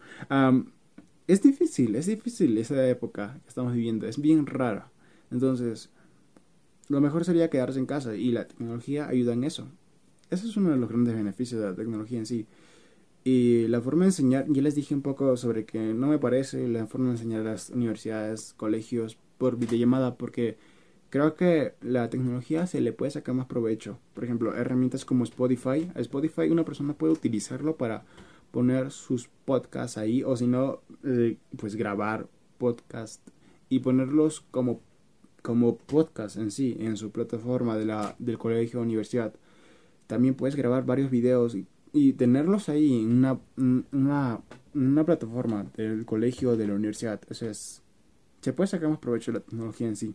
es 1.28 1.44
difícil, 1.44 1.96
es 1.96 2.08
difícil 2.08 2.58
esa 2.58 2.90
época 2.90 3.40
que 3.44 3.50
estamos 3.50 3.72
viviendo, 3.74 4.08
es 4.08 4.20
bien 4.20 4.48
rara. 4.48 4.90
Entonces, 5.30 5.92
lo 6.90 7.02
mejor 7.02 7.24
sería 7.24 7.52
quedarse 7.52 7.78
en 7.78 7.86
casa 7.86 8.16
y 8.16 8.32
la 8.32 8.48
tecnología 8.48 9.08
ayuda 9.08 9.34
en 9.34 9.44
eso. 9.44 9.68
Ese 10.32 10.48
es 10.48 10.58
uno 10.58 10.72
de 10.72 10.78
los 10.78 10.90
grandes 10.90 11.14
beneficios 11.14 11.62
de 11.62 11.68
la 11.68 11.76
tecnología 11.76 12.18
en 12.18 12.26
sí. 12.26 12.48
Y 13.24 13.68
la 13.68 13.80
forma 13.80 14.06
de 14.06 14.10
enseñar, 14.10 14.48
ya 14.50 14.64
les 14.64 14.74
dije 14.74 14.96
un 14.96 15.04
poco 15.04 15.38
sobre 15.38 15.66
que 15.66 15.94
no 15.94 16.08
me 16.08 16.18
parece 16.18 16.68
la 16.68 16.88
forma 16.88 17.10
de 17.10 17.12
enseñar 17.12 17.42
a 17.42 17.52
las 17.52 17.70
universidades, 17.70 18.56
colegios 18.58 19.20
por 19.38 19.56
videollamada, 19.60 20.18
porque 20.18 20.58
creo 21.16 21.34
que 21.36 21.76
la 21.80 22.10
tecnología 22.10 22.68
se 22.68 22.82
le 22.82 22.92
puede 22.92 23.10
sacar 23.10 23.34
más 23.34 23.46
provecho. 23.46 24.00
Por 24.14 24.26
ejemplo, 24.26 24.54
herramientas 24.54 25.06
como 25.06 25.24
Spotify. 25.24 25.90
Spotify 25.96 26.50
una 26.50 26.66
persona 26.66 26.94
puede 26.94 27.14
utilizarlo 27.14 27.78
para 27.78 28.04
poner 28.52 28.92
sus 28.92 29.30
podcasts 29.46 29.98
ahí, 29.98 30.24
o 30.24 30.36
si 30.36 30.46
no, 30.46 30.82
eh, 31.06 31.38
pues 31.56 31.78
grabar 31.78 32.28
podcast 32.58 33.26
y 33.70 33.80
ponerlos 33.80 34.42
como, 34.52 34.82
como 35.42 35.78
podcast 35.78 36.36
en 36.36 36.52
sí, 36.52 36.76
en 36.82 36.98
su 36.98 37.12
plataforma 37.12 37.78
de 37.78 37.86
la, 37.86 38.18
del 38.20 38.38
colegio 38.38 38.82
o 38.82 38.84
universidad. 38.84 39.34
También 40.08 40.36
puedes 40.36 40.58
grabar 40.58 40.86
varios 40.86 41.10
videos 41.10 41.56
y 41.94 42.12
tenerlos 42.12 42.68
ahí 42.68 42.94
en 42.94 43.20
una, 43.20 43.40
una, 43.94 44.42
una 44.74 45.06
plataforma 45.06 45.66
del 45.78 46.04
colegio 46.04 46.50
o 46.50 46.58
de 46.58 46.68
la 46.68 46.74
universidad, 46.74 47.22
eso 47.30 47.50
es, 47.50 47.82
se 48.42 48.52
puede 48.52 48.68
sacar 48.68 48.90
más 48.90 49.00
provecho 49.00 49.32
de 49.32 49.40
la 49.40 49.46
tecnología 49.46 49.88
en 49.88 49.96
sí. 49.96 50.14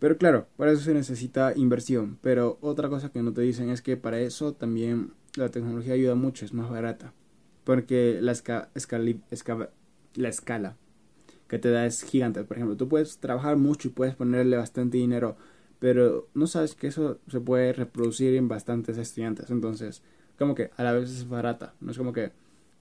Pero 0.00 0.18
claro, 0.18 0.48
para 0.56 0.72
eso 0.72 0.82
se 0.82 0.94
necesita 0.94 1.52
inversión. 1.54 2.18
Pero 2.22 2.58
otra 2.60 2.88
cosa 2.88 3.10
que 3.10 3.22
no 3.22 3.32
te 3.32 3.42
dicen 3.42 3.70
es 3.70 3.82
que 3.82 3.96
para 3.96 4.18
eso 4.18 4.52
también 4.54 5.12
la 5.36 5.50
tecnología 5.50 5.94
ayuda 5.94 6.16
mucho, 6.16 6.44
es 6.44 6.52
más 6.52 6.68
barata. 6.68 7.12
Porque 7.62 8.18
la, 8.20 8.34
la 10.14 10.28
escala 10.28 10.76
que 11.46 11.58
te 11.58 11.70
da 11.70 11.86
es 11.86 12.02
gigante. 12.02 12.42
Por 12.42 12.56
ejemplo, 12.56 12.76
tú 12.76 12.88
puedes 12.88 13.18
trabajar 13.18 13.56
mucho 13.56 13.86
y 13.88 13.92
puedes 13.92 14.16
ponerle 14.16 14.56
bastante 14.56 14.98
dinero 14.98 15.36
pero 15.80 16.28
no 16.34 16.46
sabes 16.46 16.74
que 16.76 16.86
eso 16.86 17.18
se 17.26 17.40
puede 17.40 17.72
reproducir 17.72 18.36
en 18.36 18.48
bastantes 18.48 18.98
estudiantes. 18.98 19.50
Entonces, 19.50 20.02
como 20.38 20.54
que 20.54 20.70
a 20.76 20.84
la 20.84 20.92
vez 20.92 21.10
es 21.10 21.28
barata. 21.28 21.74
No 21.80 21.90
es 21.90 21.98
como 21.98 22.12
que 22.12 22.32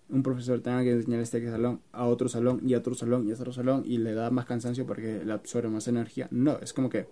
un 0.09 0.23
profesor 0.23 0.59
tenga 0.61 0.83
que 0.83 0.91
enseñar 0.91 1.19
este 1.19 1.49
salón 1.49 1.81
a 1.91 2.05
otro 2.05 2.29
salón 2.29 2.61
y 2.65 2.73
a 2.73 2.79
otro 2.79 2.95
salón 2.95 3.27
y 3.27 3.31
a 3.31 3.35
otro 3.35 3.53
salón 3.53 3.83
y 3.85 3.97
le 3.99 4.13
da 4.13 4.31
más 4.31 4.45
cansancio 4.45 4.85
porque 4.85 5.23
le 5.23 5.31
absorbe 5.31 5.69
más 5.69 5.87
energía. 5.87 6.27
No, 6.31 6.57
es 6.59 6.73
como 6.73 6.89
que 6.89 7.07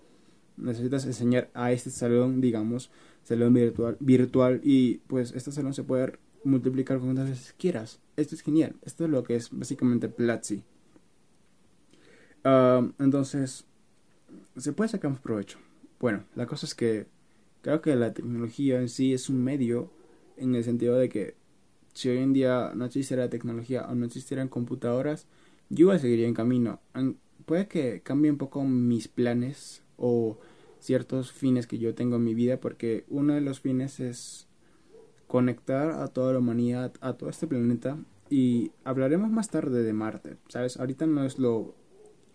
necesitas 0.57 1.05
enseñar 1.05 1.49
a 1.53 1.71
este 1.71 1.91
salón, 1.91 2.41
digamos, 2.41 2.89
salón 3.23 3.53
virtual, 3.53 3.97
virtual 3.99 4.61
y 4.63 4.97
pues 5.07 5.31
este 5.33 5.51
salón 5.51 5.73
se 5.73 5.83
puede 5.83 6.17
multiplicar 6.43 6.99
cuantas 6.99 7.29
veces 7.29 7.53
quieras. 7.57 7.99
Esto 8.15 8.35
es 8.35 8.41
genial. 8.41 8.75
Esto 8.83 9.05
es 9.05 9.11
lo 9.11 9.23
que 9.23 9.35
es 9.35 9.49
básicamente 9.51 10.09
Platzi. 10.09 10.63
Entonces, 12.99 13.65
se 14.55 14.73
puede 14.73 14.89
sacar 14.89 15.11
más 15.11 15.19
provecho. 15.19 15.59
Bueno, 15.99 16.23
la 16.35 16.45
cosa 16.45 16.65
es 16.65 16.73
que 16.73 17.07
creo 17.61 17.81
que 17.81 17.95
la 17.95 18.13
tecnología 18.13 18.79
en 18.79 18.87
sí 18.89 19.13
es 19.13 19.29
un 19.29 19.43
medio 19.43 19.91
en 20.37 20.55
el 20.55 20.63
sentido 20.63 20.95
de 20.95 21.09
que 21.09 21.35
si 21.97 22.09
hoy 22.09 22.19
en 22.19 22.31
día 22.31 22.73
no 22.75 22.85
existiera 22.85 23.27
tecnología 23.27 23.87
o 23.89 23.95
no 23.95 24.05
existieran 24.05 24.49
computadoras, 24.49 25.25
yo 25.69 25.97
seguiría 25.97 26.27
en 26.27 26.35
camino. 26.35 26.79
puede 27.47 27.67
que 27.67 28.01
cambie 28.01 28.29
un 28.29 28.37
poco 28.37 28.63
mis 28.63 29.07
planes 29.07 29.81
o 29.97 30.37
ciertos 30.79 31.31
fines 31.31 31.65
que 31.65 31.79
yo 31.79 31.95
tengo 31.95 32.17
en 32.17 32.23
mi 32.23 32.35
vida 32.35 32.59
porque 32.59 33.03
uno 33.09 33.33
de 33.33 33.41
los 33.41 33.61
fines 33.61 33.99
es 33.99 34.47
conectar 35.25 35.89
a 35.89 36.07
toda 36.09 36.33
la 36.33 36.39
humanidad, 36.39 36.93
a 37.01 37.13
todo 37.13 37.31
este 37.31 37.47
planeta 37.47 37.97
y 38.29 38.71
hablaremos 38.83 39.31
más 39.31 39.49
tarde 39.49 39.81
de 39.81 39.93
Marte, 39.93 40.37
¿sabes? 40.49 40.77
Ahorita 40.77 41.07
no 41.07 41.25
es 41.25 41.39
lo, 41.39 41.73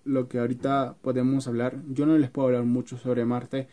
lo 0.04 0.28
que 0.28 0.40
ahorita 0.40 0.96
podemos 1.02 1.46
hablar, 1.46 1.80
yo 1.88 2.04
no 2.04 2.18
les 2.18 2.30
puedo 2.30 2.48
hablar 2.48 2.64
mucho 2.64 2.98
sobre 2.98 3.24
Marte, 3.24 3.68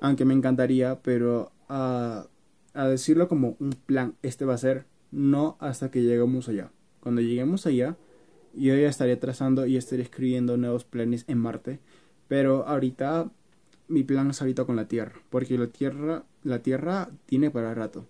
aunque 0.00 0.24
me 0.24 0.34
encantaría, 0.34 1.00
pero 1.02 1.50
a, 1.68 2.28
a 2.72 2.86
decirlo 2.86 3.26
como 3.26 3.56
un 3.58 3.70
plan, 3.70 4.14
este 4.22 4.44
va 4.44 4.54
a 4.54 4.58
ser 4.58 4.93
no 5.14 5.56
hasta 5.60 5.90
que 5.90 6.02
lleguemos 6.02 6.48
allá. 6.48 6.70
Cuando 7.00 7.20
lleguemos 7.20 7.66
allá, 7.66 7.96
yo 8.54 8.74
ya 8.74 8.88
estaría 8.88 9.18
trazando 9.18 9.66
y 9.66 9.76
estaría 9.76 10.04
escribiendo 10.04 10.56
nuevos 10.56 10.84
planes 10.84 11.24
en 11.28 11.38
Marte, 11.38 11.80
pero 12.28 12.66
ahorita 12.66 13.30
mi 13.88 14.02
plan 14.02 14.30
es 14.30 14.40
ahorita 14.40 14.64
con 14.64 14.76
la 14.76 14.88
Tierra, 14.88 15.14
porque 15.30 15.58
la 15.58 15.66
Tierra, 15.66 16.24
la 16.42 16.60
Tierra 16.60 17.10
tiene 17.26 17.50
para 17.50 17.74
rato. 17.74 18.06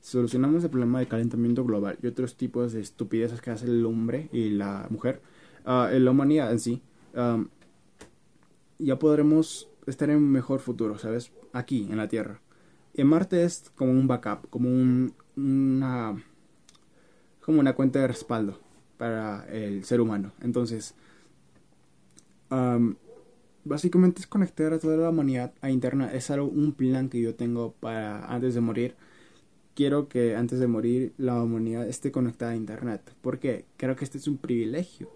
Solucionamos 0.00 0.64
el 0.64 0.70
problema 0.70 0.98
de 0.98 1.06
calentamiento 1.06 1.64
global 1.64 1.96
y 2.02 2.06
otros 2.08 2.36
tipos 2.36 2.72
de 2.72 2.80
estupideces 2.80 3.40
que 3.40 3.50
hace 3.50 3.66
el 3.66 3.86
hombre 3.86 4.28
y 4.32 4.50
la 4.50 4.86
mujer, 4.90 5.22
uh, 5.64 5.96
la 5.96 6.10
humanidad 6.10 6.50
en 6.50 6.58
sí, 6.58 6.82
ya 8.78 8.98
podremos 8.98 9.68
estar 9.86 10.10
en 10.10 10.16
un 10.16 10.30
mejor 10.30 10.60
futuro, 10.60 10.98
¿sabes? 10.98 11.30
Aquí, 11.52 11.86
en 11.88 11.98
la 11.98 12.08
Tierra. 12.08 12.40
En 12.94 13.06
Marte 13.06 13.44
es 13.44 13.70
como 13.76 13.92
un 13.92 14.08
backup, 14.08 14.48
como 14.50 14.68
un, 14.68 15.14
una, 15.36 16.16
como 17.44 17.60
una 17.60 17.74
cuenta 17.74 18.00
de 18.00 18.08
respaldo 18.08 18.58
para 18.96 19.46
el 19.50 19.84
ser 19.84 20.00
humano. 20.00 20.32
Entonces, 20.40 20.94
básicamente 23.64 24.20
es 24.20 24.26
conectar 24.26 24.72
a 24.72 24.78
toda 24.78 24.96
la 24.96 25.10
humanidad 25.10 25.52
a 25.60 25.70
internet. 25.70 26.10
Es 26.14 26.30
algo, 26.30 26.46
un 26.46 26.72
plan 26.72 27.08
que 27.08 27.20
yo 27.20 27.34
tengo 27.34 27.72
para 27.80 28.24
antes 28.26 28.54
de 28.54 28.60
morir. 28.60 28.94
Quiero 29.74 30.08
que 30.08 30.36
antes 30.36 30.60
de 30.60 30.66
morir 30.66 31.14
la 31.16 31.42
humanidad 31.42 31.88
esté 31.88 32.12
conectada 32.12 32.52
a 32.52 32.56
internet. 32.56 33.14
porque 33.22 33.64
Creo 33.76 33.96
que 33.96 34.04
este 34.04 34.18
es 34.18 34.28
un 34.28 34.38
privilegio. 34.38 35.10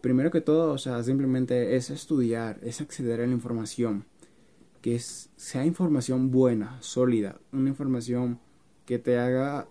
Primero 0.00 0.30
que 0.30 0.40
todo, 0.40 0.72
o 0.72 0.78
sea, 0.78 1.02
simplemente 1.02 1.76
es 1.76 1.90
estudiar, 1.90 2.58
es 2.62 2.80
acceder 2.80 3.20
a 3.20 3.26
la 3.26 3.32
información. 3.32 4.04
Que 4.80 4.94
es, 4.94 5.30
sea 5.36 5.66
información 5.66 6.30
buena, 6.30 6.80
sólida, 6.80 7.40
una 7.52 7.68
información 7.68 8.38
que 8.86 8.98
te 8.98 9.18
haga 9.18 9.68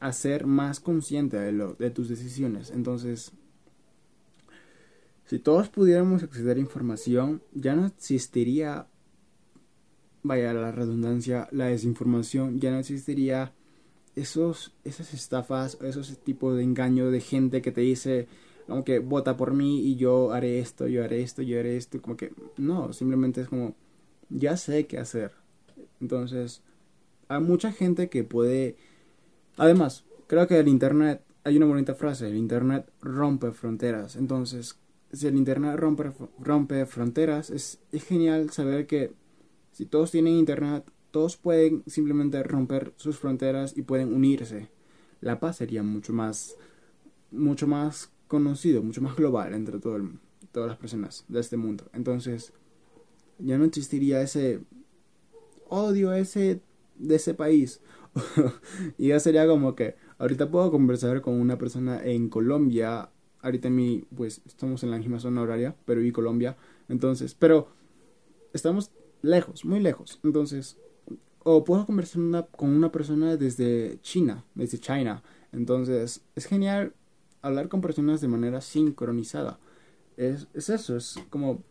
hacer 0.00 0.46
más 0.46 0.80
consciente 0.80 1.36
de, 1.38 1.52
lo, 1.52 1.74
de 1.74 1.90
tus 1.90 2.08
decisiones. 2.08 2.70
Entonces, 2.70 3.32
si 5.26 5.38
todos 5.38 5.68
pudiéramos 5.68 6.22
acceder 6.22 6.56
a 6.56 6.60
información, 6.60 7.42
ya 7.52 7.74
no 7.74 7.86
existiría, 7.86 8.86
vaya 10.22 10.52
la 10.54 10.72
redundancia, 10.72 11.48
la 11.52 11.66
desinformación, 11.66 12.60
ya 12.60 12.70
no 12.70 12.78
existiría 12.78 13.52
esos, 14.16 14.74
esas 14.84 15.14
estafas, 15.14 15.78
esos 15.82 16.18
tipos 16.18 16.56
de 16.56 16.62
engaño 16.62 17.10
de 17.10 17.20
gente 17.20 17.62
que 17.62 17.72
te 17.72 17.82
dice, 17.82 18.26
como 18.66 18.84
que 18.84 18.98
vota 18.98 19.36
por 19.36 19.54
mí 19.54 19.80
y 19.80 19.96
yo 19.96 20.32
haré 20.32 20.58
esto, 20.58 20.86
yo 20.86 21.04
haré 21.04 21.22
esto, 21.22 21.42
yo 21.42 21.58
haré 21.58 21.76
esto, 21.76 22.00
como 22.02 22.16
que 22.16 22.32
no, 22.56 22.92
simplemente 22.92 23.42
es 23.42 23.48
como, 23.48 23.74
ya 24.28 24.56
sé 24.56 24.86
qué 24.86 24.98
hacer. 24.98 25.32
Entonces, 26.00 26.62
hay 27.28 27.40
mucha 27.40 27.72
gente 27.72 28.08
que 28.08 28.24
puede, 28.24 28.76
además, 29.58 30.04
creo 30.26 30.46
que 30.46 30.58
el 30.58 30.68
Internet, 30.68 31.22
hay 31.44 31.56
una 31.56 31.66
bonita 31.66 31.94
frase, 31.94 32.28
el 32.28 32.36
Internet 32.36 32.90
rompe 33.00 33.52
fronteras, 33.52 34.16
entonces 34.16 34.78
si 35.12 35.26
el 35.26 35.36
Internet 35.36 35.76
rompe, 35.76 36.12
rompe 36.38 36.86
fronteras, 36.86 37.50
es, 37.50 37.78
es 37.92 38.04
genial 38.04 38.50
saber 38.50 38.86
que 38.86 39.12
si 39.72 39.86
todos 39.86 40.10
tienen 40.10 40.34
Internet, 40.34 40.84
todos 41.10 41.36
pueden 41.36 41.82
simplemente 41.86 42.42
romper 42.42 42.92
sus 42.96 43.18
fronteras 43.18 43.76
y 43.76 43.82
pueden 43.82 44.12
unirse. 44.12 44.68
La 45.20 45.40
paz 45.40 45.56
sería 45.56 45.82
mucho 45.82 46.12
más, 46.12 46.56
mucho 47.30 47.66
más 47.66 48.10
conocido, 48.26 48.82
mucho 48.82 49.00
más 49.00 49.16
global 49.16 49.54
entre 49.54 49.78
todo 49.78 49.98
todas 50.52 50.68
las 50.68 50.78
personas 50.78 51.24
de 51.28 51.40
este 51.40 51.56
mundo. 51.56 51.88
Entonces, 51.92 52.52
ya 53.38 53.58
no 53.58 53.64
existiría 53.64 54.20
ese 54.20 54.60
odio 55.68 56.12
ese 56.12 56.60
de 56.96 57.14
ese 57.14 57.34
país. 57.34 57.80
y 58.98 59.08
ya 59.08 59.20
sería 59.20 59.46
como 59.46 59.74
que 59.74 59.96
ahorita 60.18 60.50
puedo 60.50 60.70
conversar 60.70 61.20
con 61.20 61.34
una 61.40 61.58
persona 61.58 62.04
en 62.04 62.28
Colombia. 62.28 63.10
Ahorita 63.40 63.70
mi, 63.70 64.04
pues 64.16 64.42
estamos 64.46 64.82
en 64.82 64.90
la 64.90 64.98
misma 64.98 65.20
zona 65.20 65.42
horaria, 65.42 65.76
Perú 65.84 66.02
y 66.02 66.10
Colombia, 66.10 66.56
entonces, 66.88 67.34
pero 67.34 67.68
estamos 68.52 68.90
lejos, 69.22 69.64
muy 69.64 69.78
lejos, 69.80 70.18
entonces, 70.24 70.76
o 71.44 71.62
puedo 71.62 71.86
conversar 71.86 72.48
con 72.56 72.70
una 72.70 72.90
persona 72.90 73.36
desde 73.36 74.00
China, 74.02 74.44
desde 74.56 74.78
China, 74.78 75.22
entonces 75.52 76.24
es 76.34 76.46
genial 76.46 76.94
hablar 77.40 77.68
con 77.68 77.80
personas 77.80 78.20
de 78.20 78.26
manera 78.26 78.60
sincronizada, 78.60 79.60
es, 80.16 80.48
es 80.52 80.68
eso, 80.68 80.96
es 80.96 81.14
como 81.30 81.62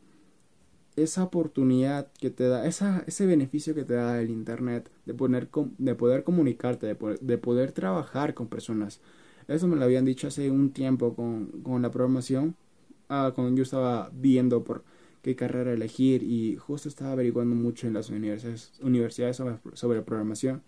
esa 0.97 1.23
oportunidad 1.23 2.11
que 2.19 2.31
te 2.31 2.47
da, 2.47 2.65
esa, 2.67 3.03
ese 3.07 3.25
beneficio 3.25 3.75
que 3.75 3.83
te 3.85 3.93
da 3.93 4.19
el 4.19 4.31
Internet 4.31 4.89
de, 5.05 5.13
poner, 5.13 5.49
de 5.77 5.95
poder 5.95 6.23
comunicarte, 6.23 6.87
de 6.87 6.95
poder, 6.95 7.19
de 7.19 7.37
poder 7.37 7.71
trabajar 7.71 8.33
con 8.33 8.47
personas, 8.47 8.99
eso 9.47 9.67
me 9.67 9.77
lo 9.77 9.85
habían 9.85 10.05
dicho 10.05 10.27
hace 10.27 10.51
un 10.51 10.71
tiempo 10.71 11.15
con, 11.15 11.61
con 11.61 11.81
la 11.81 11.91
programación, 11.91 12.55
ah, 13.09 13.31
cuando 13.33 13.55
yo 13.55 13.63
estaba 13.63 14.09
viendo 14.11 14.63
por 14.63 14.83
qué 15.21 15.35
carrera 15.35 15.71
elegir 15.71 16.23
y 16.23 16.57
justo 16.57 16.89
estaba 16.89 17.11
averiguando 17.11 17.55
mucho 17.55 17.87
en 17.87 17.93
las 17.93 18.09
universidades, 18.09 18.73
universidades 18.81 19.37
sobre, 19.37 19.59
sobre 19.73 20.01
programación. 20.01 20.63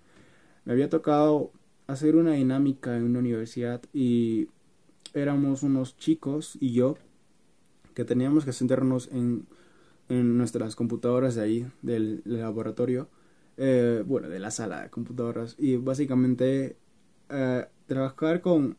Me 0.64 0.74
había 0.74 0.90
tocado 0.90 1.52
hacer 1.88 2.16
una 2.16 2.34
dinámica 2.34 2.96
en 2.96 3.04
una 3.04 3.20
universidad 3.20 3.82
y 3.94 4.48
éramos 5.14 5.64
unos 5.64 5.98
chicos 5.98 6.58
y 6.60 6.74
yo 6.74 6.98
que 7.96 8.06
teníamos 8.06 8.46
que 8.46 8.54
sentarnos 8.54 9.10
en, 9.12 9.46
en 10.10 10.38
nuestras 10.38 10.76
computadoras 10.76 11.36
de 11.36 11.42
ahí, 11.42 11.68
del, 11.82 12.22
laboratorio, 12.26 13.08
eh, 13.58 14.04
bueno, 14.06 14.30
de 14.30 14.40
la 14.40 14.52
sala 14.52 14.84
de 14.84 14.90
computadoras, 14.90 15.56
y 15.58 15.78
básicamente 15.78 16.76
eh, 17.30 17.66
trabajar 17.86 18.42
con 18.42 18.78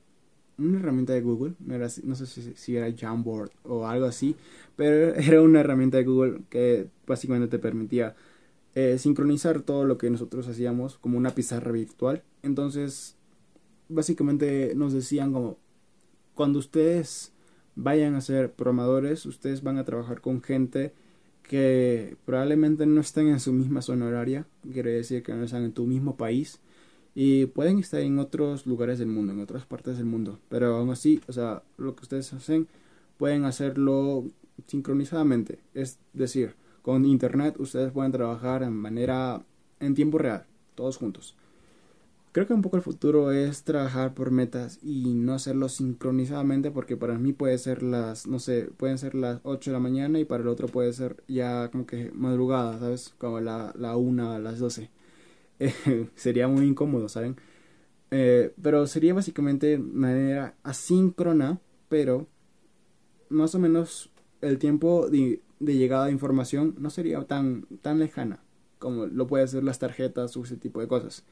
una 0.58 0.78
herramienta 0.78 1.12
de 1.12 1.22
Google, 1.22 1.54
no, 1.58 2.16
sé 2.16 2.54
si, 2.54 2.76
era 2.76 2.92
Jamboard 2.94 3.50
o 3.64 3.86
algo 3.86 4.06
así, 4.06 4.36
pero 4.76 5.14
era 5.16 5.40
una 5.40 5.60
herramienta 5.60 5.98
de 5.98 6.04
Google 6.04 6.42
que 6.50 6.88
básicamente 7.06 7.48
te 7.48 7.58
permitía 7.58 8.14
eh, 8.74 8.98
sincronizar 8.98 9.62
todo 9.62 9.84
lo 9.84 9.98
que 9.98 10.10
nosotros 10.10 10.46
hacíamos 10.48 10.98
como 10.98 11.18
una 11.18 11.30
pizarra 11.30 11.72
virtual. 11.72 12.22
Entonces, 12.42 13.16
básicamente 13.88 14.72
nos 14.74 14.92
decían 14.92 15.32
como, 15.32 15.58
cuando 16.34 16.58
ustedes 16.58 17.32
vayan 17.74 18.14
a 18.14 18.20
ser 18.20 18.52
programadores, 18.52 19.26
ustedes 19.26 19.62
van 19.62 19.78
a 19.78 19.84
trabajar 19.84 20.20
con 20.20 20.42
gente 20.42 20.92
que 21.50 22.16
probablemente 22.24 22.86
no 22.86 23.00
estén 23.00 23.26
en 23.26 23.40
su 23.40 23.52
misma 23.52 23.82
zona 23.82 24.06
horaria, 24.06 24.46
quiere 24.72 24.92
decir 24.92 25.24
que 25.24 25.34
no 25.34 25.42
están 25.42 25.64
en 25.64 25.72
tu 25.72 25.84
mismo 25.84 26.16
país, 26.16 26.60
y 27.12 27.46
pueden 27.46 27.80
estar 27.80 28.02
en 28.02 28.20
otros 28.20 28.66
lugares 28.66 29.00
del 29.00 29.08
mundo, 29.08 29.32
en 29.32 29.40
otras 29.40 29.66
partes 29.66 29.96
del 29.96 30.06
mundo, 30.06 30.38
pero 30.48 30.76
aún 30.76 30.90
así, 30.90 31.20
o 31.26 31.32
sea, 31.32 31.64
lo 31.76 31.96
que 31.96 32.02
ustedes 32.02 32.32
hacen 32.34 32.68
pueden 33.18 33.46
hacerlo 33.46 34.26
sincronizadamente, 34.68 35.58
es 35.74 35.98
decir, 36.12 36.54
con 36.82 37.04
internet 37.04 37.56
ustedes 37.58 37.90
pueden 37.90 38.12
trabajar 38.12 38.62
en 38.62 38.72
manera 38.72 39.44
en 39.80 39.96
tiempo 39.96 40.18
real, 40.18 40.46
todos 40.76 40.98
juntos. 40.98 41.34
Creo 42.32 42.46
que 42.46 42.54
un 42.54 42.62
poco 42.62 42.76
el 42.76 42.82
futuro 42.82 43.32
es 43.32 43.64
trabajar 43.64 44.14
por 44.14 44.30
metas 44.30 44.78
y 44.82 45.14
no 45.14 45.34
hacerlo 45.34 45.68
sincronizadamente 45.68 46.70
porque 46.70 46.96
para 46.96 47.18
mí 47.18 47.32
puede 47.32 47.58
ser 47.58 47.82
las, 47.82 48.28
no 48.28 48.38
sé, 48.38 48.70
pueden 48.76 48.98
ser 48.98 49.16
las 49.16 49.40
8 49.42 49.70
de 49.70 49.74
la 49.74 49.80
mañana 49.80 50.20
y 50.20 50.24
para 50.24 50.42
el 50.42 50.48
otro 50.48 50.68
puede 50.68 50.92
ser 50.92 51.24
ya 51.26 51.70
como 51.72 51.86
que 51.86 52.12
madrugada, 52.14 52.78
¿sabes? 52.78 53.14
Como 53.18 53.40
la, 53.40 53.72
la 53.76 53.96
1 53.96 54.32
a 54.32 54.38
las 54.38 54.60
12. 54.60 54.90
sería 56.14 56.48
muy 56.48 56.66
incómodo, 56.66 57.08
¿saben? 57.08 57.36
Eh, 58.10 58.52
pero 58.62 58.86
sería 58.86 59.14
básicamente 59.14 59.78
manera 59.78 60.54
asíncrona, 60.62 61.60
pero 61.88 62.28
más 63.28 63.54
o 63.54 63.58
menos 63.58 64.10
el 64.40 64.58
tiempo 64.58 65.08
de, 65.08 65.42
llegada 65.60 66.06
de 66.06 66.12
información 66.12 66.74
no 66.78 66.90
sería 66.90 67.22
tan, 67.24 67.66
tan 67.82 67.98
lejana 67.98 68.40
como 68.78 69.06
lo 69.06 69.26
puede 69.26 69.46
ser 69.46 69.62
las 69.62 69.78
tarjetas 69.78 70.36
o 70.36 70.44
ese 70.44 70.56
tipo 70.56 70.80
de 70.80 70.88
cosas. 70.88 71.24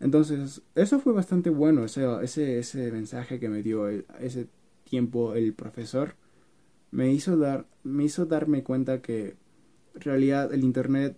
Entonces, 0.00 0.62
eso 0.74 0.98
fue 0.98 1.12
bastante 1.12 1.50
bueno, 1.50 1.84
ese, 1.84 2.06
ese, 2.22 2.58
ese 2.58 2.90
mensaje 2.90 3.38
que 3.38 3.48
me 3.48 3.62
dio 3.62 3.88
ese 3.88 4.48
tiempo 4.84 5.34
el 5.34 5.52
profesor. 5.54 6.16
Me 6.90 7.12
hizo, 7.12 7.36
dar, 7.36 7.66
me 7.84 8.04
hizo 8.04 8.26
darme 8.26 8.62
cuenta 8.64 9.02
que 9.02 9.36
en 9.94 10.00
realidad 10.00 10.52
el 10.52 10.64
Internet 10.64 11.16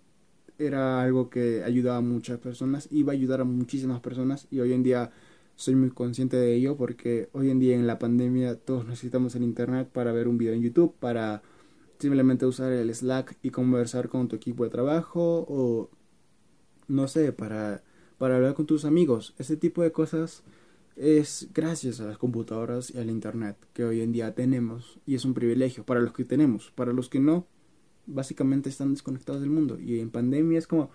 era 0.59 1.03
algo 1.03 1.31
que 1.31 1.65
ayudaba 1.65 1.99
a 1.99 2.03
muchas 2.03 2.39
personas, 2.39 2.89
iba 2.91 3.13
a 3.13 3.15
ayudar 3.15 3.41
a 3.41 3.45
muchísimas 3.45 4.01
personas 4.01 4.47
y 4.51 4.61
hoy 4.61 4.73
en 4.73 4.83
día 4.83 5.13
soy 5.57 5.75
muy 5.77 5.91
consciente 5.91 6.37
de 6.37 6.55
ello 6.55 6.77
porque 6.77 7.29
hoy 7.33 7.51
en 7.51 7.59
día 7.59 7.75
en 7.75 7.87
la 7.87 7.99
pandemia 7.99 8.57
todos 8.57 8.87
necesitamos 8.87 9.35
el 9.35 9.45
internet 9.45 9.89
para 9.93 10.13
ver 10.13 10.29
un 10.29 10.39
video 10.39 10.55
en 10.55 10.63
YouTube, 10.63 10.95
para 10.99 11.43
simplemente 11.99 12.47
usar 12.47 12.73
el 12.73 12.95
Slack 12.95 13.39
y 13.43 13.51
conversar 13.51 14.09
con 14.09 14.29
tu 14.29 14.37
equipo 14.37 14.65
de 14.65 14.71
trabajo 14.71 15.47
o 15.49 15.91
no 16.89 17.09
sé, 17.09 17.33
para, 17.33 17.83
para 18.23 18.37
hablar 18.37 18.55
con 18.55 18.67
tus 18.67 18.85
amigos. 18.85 19.35
Ese 19.37 19.57
tipo 19.57 19.83
de 19.83 19.91
cosas 19.91 20.45
es 20.95 21.49
gracias 21.53 21.99
a 21.99 22.05
las 22.05 22.19
computadoras 22.19 22.95
y 22.95 22.99
al 22.99 23.11
internet 23.11 23.57
que 23.73 23.83
hoy 23.83 24.01
en 24.01 24.13
día 24.13 24.33
tenemos 24.33 25.01
y 25.05 25.17
es 25.17 25.25
un 25.25 25.35
privilegio 25.35 25.85
para 25.85 25.99
los 25.99 26.13
que 26.13 26.25
tenemos, 26.25 26.71
para 26.71 26.93
los 26.93 27.09
que 27.09 27.19
no, 27.19 27.49
básicamente 28.07 28.69
están 28.69 28.93
desconectados 28.93 29.41
del 29.41 29.51
mundo 29.51 29.77
y 29.81 29.99
en 29.99 30.11
pandemia 30.11 30.57
es 30.57 30.69
como 30.69 30.91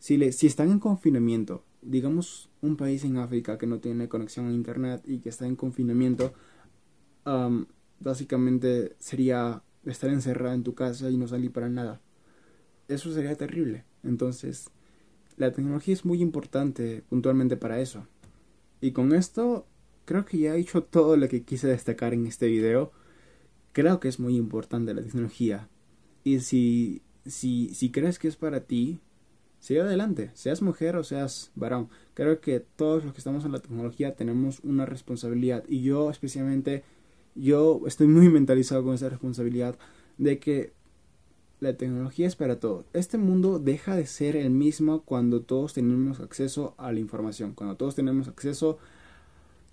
si, 0.00 0.16
le, 0.16 0.32
si 0.32 0.48
están 0.48 0.68
en 0.68 0.80
confinamiento, 0.80 1.62
digamos 1.80 2.50
un 2.60 2.76
país 2.76 3.04
en 3.04 3.18
África 3.18 3.56
que 3.56 3.68
no 3.68 3.78
tiene 3.78 4.08
conexión 4.08 4.48
a 4.48 4.52
internet 4.52 5.00
y 5.06 5.20
que 5.20 5.28
está 5.28 5.46
en 5.46 5.54
confinamiento, 5.54 6.34
básicamente 8.00 8.96
sería 8.98 9.62
estar 9.84 10.10
encerrado 10.10 10.56
en 10.56 10.64
tu 10.64 10.74
casa 10.74 11.08
y 11.08 11.16
no 11.18 11.28
salir 11.28 11.52
para 11.52 11.68
nada. 11.68 12.00
Eso 12.88 13.14
sería 13.14 13.36
terrible. 13.36 13.84
Entonces, 14.02 14.72
la 15.36 15.52
tecnología 15.52 15.94
es 15.94 16.04
muy 16.04 16.20
importante 16.20 17.02
puntualmente 17.08 17.56
para 17.56 17.80
eso. 17.80 18.06
Y 18.80 18.92
con 18.92 19.14
esto 19.14 19.66
creo 20.04 20.24
que 20.24 20.38
ya 20.38 20.54
he 20.54 20.58
dicho 20.58 20.82
todo 20.82 21.16
lo 21.16 21.28
que 21.28 21.42
quise 21.42 21.68
destacar 21.68 22.14
en 22.14 22.26
este 22.26 22.46
video. 22.46 22.92
Creo 23.72 24.00
que 24.00 24.08
es 24.08 24.20
muy 24.20 24.36
importante 24.36 24.94
la 24.94 25.02
tecnología. 25.02 25.68
Y 26.22 26.40
si, 26.40 27.02
si, 27.26 27.74
si 27.74 27.90
crees 27.90 28.18
que 28.18 28.28
es 28.28 28.36
para 28.36 28.60
ti, 28.60 29.00
sigue 29.58 29.80
adelante, 29.80 30.30
seas 30.34 30.62
mujer 30.62 30.96
o 30.96 31.04
seas 31.04 31.50
varón. 31.54 31.88
Creo 32.14 32.40
que 32.40 32.60
todos 32.60 33.04
los 33.04 33.12
que 33.12 33.18
estamos 33.18 33.44
en 33.44 33.52
la 33.52 33.60
tecnología 33.60 34.14
tenemos 34.14 34.60
una 34.60 34.86
responsabilidad. 34.86 35.64
Y 35.68 35.82
yo 35.82 36.10
especialmente, 36.10 36.84
yo 37.34 37.80
estoy 37.86 38.06
muy 38.06 38.28
mentalizado 38.28 38.84
con 38.84 38.94
esa 38.94 39.08
responsabilidad 39.08 39.76
de 40.18 40.38
que 40.38 40.72
la 41.64 41.76
tecnología 41.76 42.26
es 42.26 42.36
para 42.36 42.60
todo. 42.60 42.84
Este 42.92 43.18
mundo 43.18 43.58
deja 43.58 43.96
de 43.96 44.06
ser 44.06 44.36
el 44.36 44.50
mismo 44.50 45.02
cuando 45.02 45.40
todos 45.40 45.72
tenemos 45.72 46.20
acceso 46.20 46.74
a 46.76 46.92
la 46.92 47.00
información, 47.00 47.52
cuando 47.54 47.76
todos 47.76 47.94
tenemos 47.94 48.28
acceso 48.28 48.78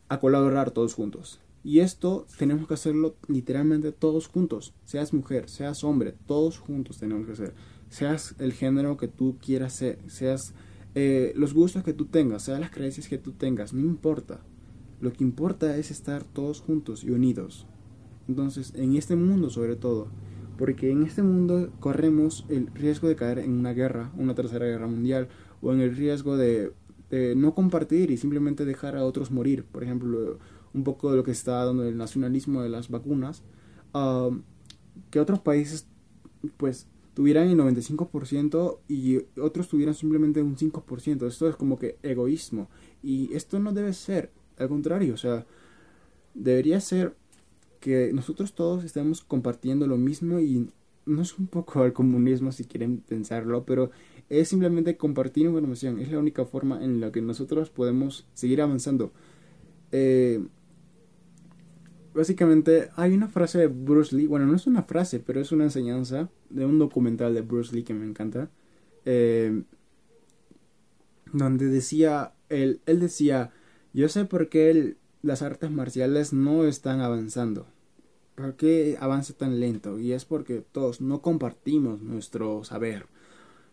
a 0.07 0.19
colaborar 0.19 0.71
todos 0.71 0.93
juntos. 0.93 1.39
Y 1.63 1.79
esto 1.79 2.25
tenemos 2.39 2.67
que 2.67 2.73
hacerlo 2.73 3.15
literalmente 3.27 3.91
todos 3.91 4.27
juntos. 4.27 4.73
Seas 4.85 5.13
mujer, 5.13 5.49
seas 5.49 5.83
hombre, 5.83 6.15
todos 6.25 6.57
juntos 6.57 6.97
tenemos 6.97 7.27
que 7.27 7.33
hacer. 7.33 7.53
Seas 7.89 8.35
el 8.39 8.53
género 8.53 8.97
que 8.97 9.07
tú 9.07 9.37
quieras 9.39 9.73
ser, 9.73 9.99
seas 10.07 10.53
eh, 10.95 11.33
los 11.35 11.53
gustos 11.53 11.83
que 11.83 11.93
tú 11.93 12.05
tengas, 12.05 12.43
seas 12.43 12.59
las 12.61 12.71
creencias 12.71 13.07
que 13.07 13.17
tú 13.17 13.33
tengas, 13.33 13.73
no 13.73 13.81
importa. 13.81 14.39
Lo 15.01 15.11
que 15.11 15.23
importa 15.23 15.75
es 15.77 15.91
estar 15.91 16.23
todos 16.23 16.61
juntos 16.61 17.03
y 17.03 17.11
unidos. 17.11 17.67
Entonces, 18.27 18.73
en 18.75 18.95
este 18.95 19.15
mundo 19.17 19.49
sobre 19.49 19.75
todo, 19.75 20.07
porque 20.61 20.91
en 20.91 21.01
este 21.01 21.23
mundo 21.23 21.71
corremos 21.79 22.45
el 22.47 22.67
riesgo 22.67 23.07
de 23.07 23.15
caer 23.15 23.39
en 23.39 23.51
una 23.51 23.73
guerra, 23.73 24.11
una 24.15 24.35
tercera 24.35 24.67
guerra 24.67 24.85
mundial, 24.85 25.27
o 25.59 25.73
en 25.73 25.81
el 25.81 25.95
riesgo 25.95 26.37
de, 26.37 26.71
no 27.35 27.55
compartir 27.55 28.11
y 28.11 28.17
simplemente 28.17 28.63
dejar 28.63 28.95
a 28.95 29.03
otros 29.03 29.31
morir. 29.31 29.63
Por 29.63 29.83
ejemplo, 29.83 30.37
un 30.75 30.83
poco 30.83 31.09
de 31.09 31.17
lo 31.17 31.23
que 31.23 31.31
está 31.31 31.65
dando 31.65 31.83
el 31.83 31.97
nacionalismo 31.97 32.61
de 32.61 32.69
las 32.69 32.89
vacunas, 32.89 33.41
que 35.09 35.19
otros 35.19 35.39
países 35.39 35.87
pues 36.57 36.85
tuvieran 37.15 37.49
el 37.49 37.57
95% 37.57 38.81
y 38.87 39.17
otros 39.39 39.67
tuvieran 39.67 39.95
simplemente 39.95 40.43
un 40.43 40.57
5%. 40.57 41.25
Esto 41.25 41.49
es 41.49 41.55
como 41.55 41.79
que 41.79 41.97
egoísmo. 42.03 42.69
Y 43.01 43.33
esto 43.33 43.59
no 43.59 43.73
debe 43.73 43.93
ser, 43.93 44.31
al 44.59 44.69
contrario, 44.69 45.15
o 45.15 45.17
sea, 45.17 45.47
debería 46.35 46.79
ser 46.81 47.15
que 47.81 48.13
nosotros 48.13 48.53
todos 48.53 48.85
estemos 48.85 49.21
compartiendo 49.21 49.87
lo 49.87 49.97
mismo 49.97 50.39
y 50.39 50.69
no 51.05 51.21
es 51.21 51.37
un 51.37 51.47
poco 51.47 51.81
al 51.81 51.91
comunismo 51.91 52.51
si 52.51 52.63
quieren 52.63 52.99
pensarlo, 52.99 53.65
pero 53.65 53.91
es 54.29 54.47
simplemente 54.47 54.95
compartir 54.95 55.45
información. 55.45 55.99
Es 55.99 56.11
la 56.11 56.19
única 56.19 56.45
forma 56.45 56.81
en 56.83 57.01
la 57.01 57.11
que 57.11 57.21
nosotros 57.21 57.69
podemos 57.69 58.27
seguir 58.33 58.61
avanzando. 58.61 59.11
Eh, 59.91 60.45
básicamente 62.13 62.89
hay 62.95 63.13
una 63.13 63.27
frase 63.27 63.57
de 63.57 63.67
Bruce 63.67 64.15
Lee, 64.15 64.27
bueno, 64.27 64.45
no 64.45 64.55
es 64.55 64.67
una 64.67 64.83
frase, 64.83 65.19
pero 65.19 65.41
es 65.41 65.51
una 65.51 65.65
enseñanza 65.65 66.29
de 66.49 66.65
un 66.65 66.79
documental 66.79 67.33
de 67.33 67.41
Bruce 67.41 67.75
Lee 67.75 67.83
que 67.83 67.93
me 67.93 68.05
encanta, 68.05 68.49
eh, 69.05 69.63
donde 71.33 71.65
decía, 71.65 72.33
él, 72.49 72.79
él 72.85 72.99
decía, 72.99 73.51
yo 73.93 74.07
sé 74.07 74.25
por 74.25 74.49
qué 74.49 74.95
las 75.21 75.41
artes 75.41 75.71
marciales 75.71 76.33
no 76.33 76.65
están 76.65 77.01
avanzando. 77.01 77.67
¿Por 78.41 78.55
qué 78.55 78.97
avanza 78.99 79.33
tan 79.33 79.59
lento? 79.59 79.99
Y 79.99 80.13
es 80.13 80.25
porque 80.25 80.63
todos 80.71 80.99
no 80.99 81.21
compartimos 81.21 82.01
nuestro 82.01 82.63
saber. 82.63 83.05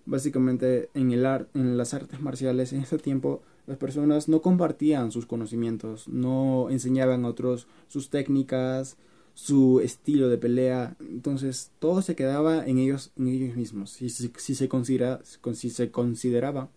Básicamente 0.05 0.91
en, 0.93 1.11
el 1.11 1.25
en 1.55 1.79
las 1.79 1.95
artes 1.95 2.21
marciales 2.21 2.75
en 2.75 2.83
este 2.83 2.99
tiempo 2.99 3.41
las 3.67 3.79
personas 3.79 4.29
no 4.29 4.43
compartían 4.43 5.11
sus 5.11 5.25
conocimientos, 5.25 6.07
no 6.07 6.69
enseñaban 6.69 7.25
a 7.25 7.29
otros 7.29 7.67
sus 7.89 8.11
técnicas, 8.11 8.99
su 9.33 9.81
estilo 9.81 10.29
de 10.29 10.37
pelea, 10.37 10.97
entonces 11.01 11.71
todo 11.79 12.03
se 12.03 12.15
quedaba 12.15 12.67
en 12.67 12.77
ellos, 12.77 13.13
en 13.17 13.29
ellos 13.29 13.57
mismos. 13.57 13.91
Si, 13.91 14.11
si, 14.11 14.31
si 14.37 14.55
se, 14.55 14.69
considera, 14.69 15.21
si 15.25 15.71
se 15.71 15.91
consideraba, 15.91 16.69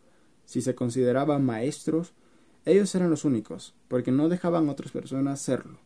si 0.46 0.62
se 0.62 0.76
consideraba 0.76 1.40
maestros, 1.40 2.14
ellos 2.64 2.96
eran 2.96 3.10
los 3.10 3.26
únicos, 3.26 3.74
porque 3.90 4.12
no 4.12 4.30
dejaban 4.30 4.70
a 4.70 4.72
otras 4.72 4.92
personas 4.92 5.42
serlo. 5.42 5.80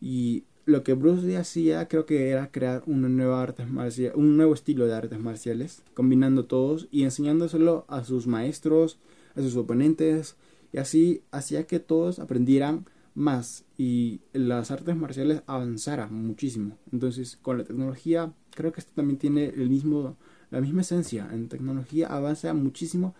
Y 0.00 0.44
lo 0.66 0.82
que 0.82 0.94
Bruce 0.94 1.24
Lee 1.24 1.36
hacía 1.36 1.86
creo 1.86 2.06
que 2.06 2.28
era 2.28 2.50
crear 2.50 2.82
una 2.86 3.08
nueva 3.08 3.40
artes 3.40 3.66
un 4.14 4.36
nuevo 4.36 4.52
estilo 4.52 4.86
de 4.86 4.94
artes 4.94 5.18
marciales, 5.18 5.82
combinando 5.94 6.44
todos 6.44 6.88
y 6.90 7.04
enseñándoselo 7.04 7.84
a 7.88 8.04
sus 8.04 8.26
maestros, 8.26 8.98
a 9.36 9.42
sus 9.42 9.56
oponentes, 9.56 10.36
y 10.72 10.78
así 10.78 11.22
hacía 11.30 11.68
que 11.68 11.78
todos 11.78 12.18
aprendieran 12.18 12.84
más 13.14 13.64
y 13.78 14.20
las 14.32 14.72
artes 14.72 14.96
marciales 14.96 15.42
avanzaran 15.46 16.12
muchísimo. 16.12 16.76
Entonces, 16.92 17.38
con 17.40 17.58
la 17.58 17.64
tecnología, 17.64 18.32
creo 18.54 18.72
que 18.72 18.80
esto 18.80 18.92
también 18.94 19.18
tiene 19.18 19.46
el 19.46 19.70
mismo, 19.70 20.16
la 20.50 20.60
misma 20.60 20.82
esencia. 20.82 21.28
En 21.32 21.48
tecnología 21.48 22.08
avanza 22.08 22.52
muchísimo 22.54 23.14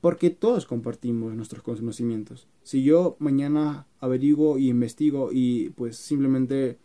porque 0.00 0.30
todos 0.30 0.66
compartimos 0.66 1.34
nuestros 1.34 1.62
conocimientos. 1.62 2.48
Si 2.62 2.82
yo 2.82 3.16
mañana 3.18 3.86
averiguo 4.00 4.58
y 4.58 4.68
investigo 4.68 5.30
y 5.32 5.70
pues 5.70 5.96
simplemente 5.96 6.78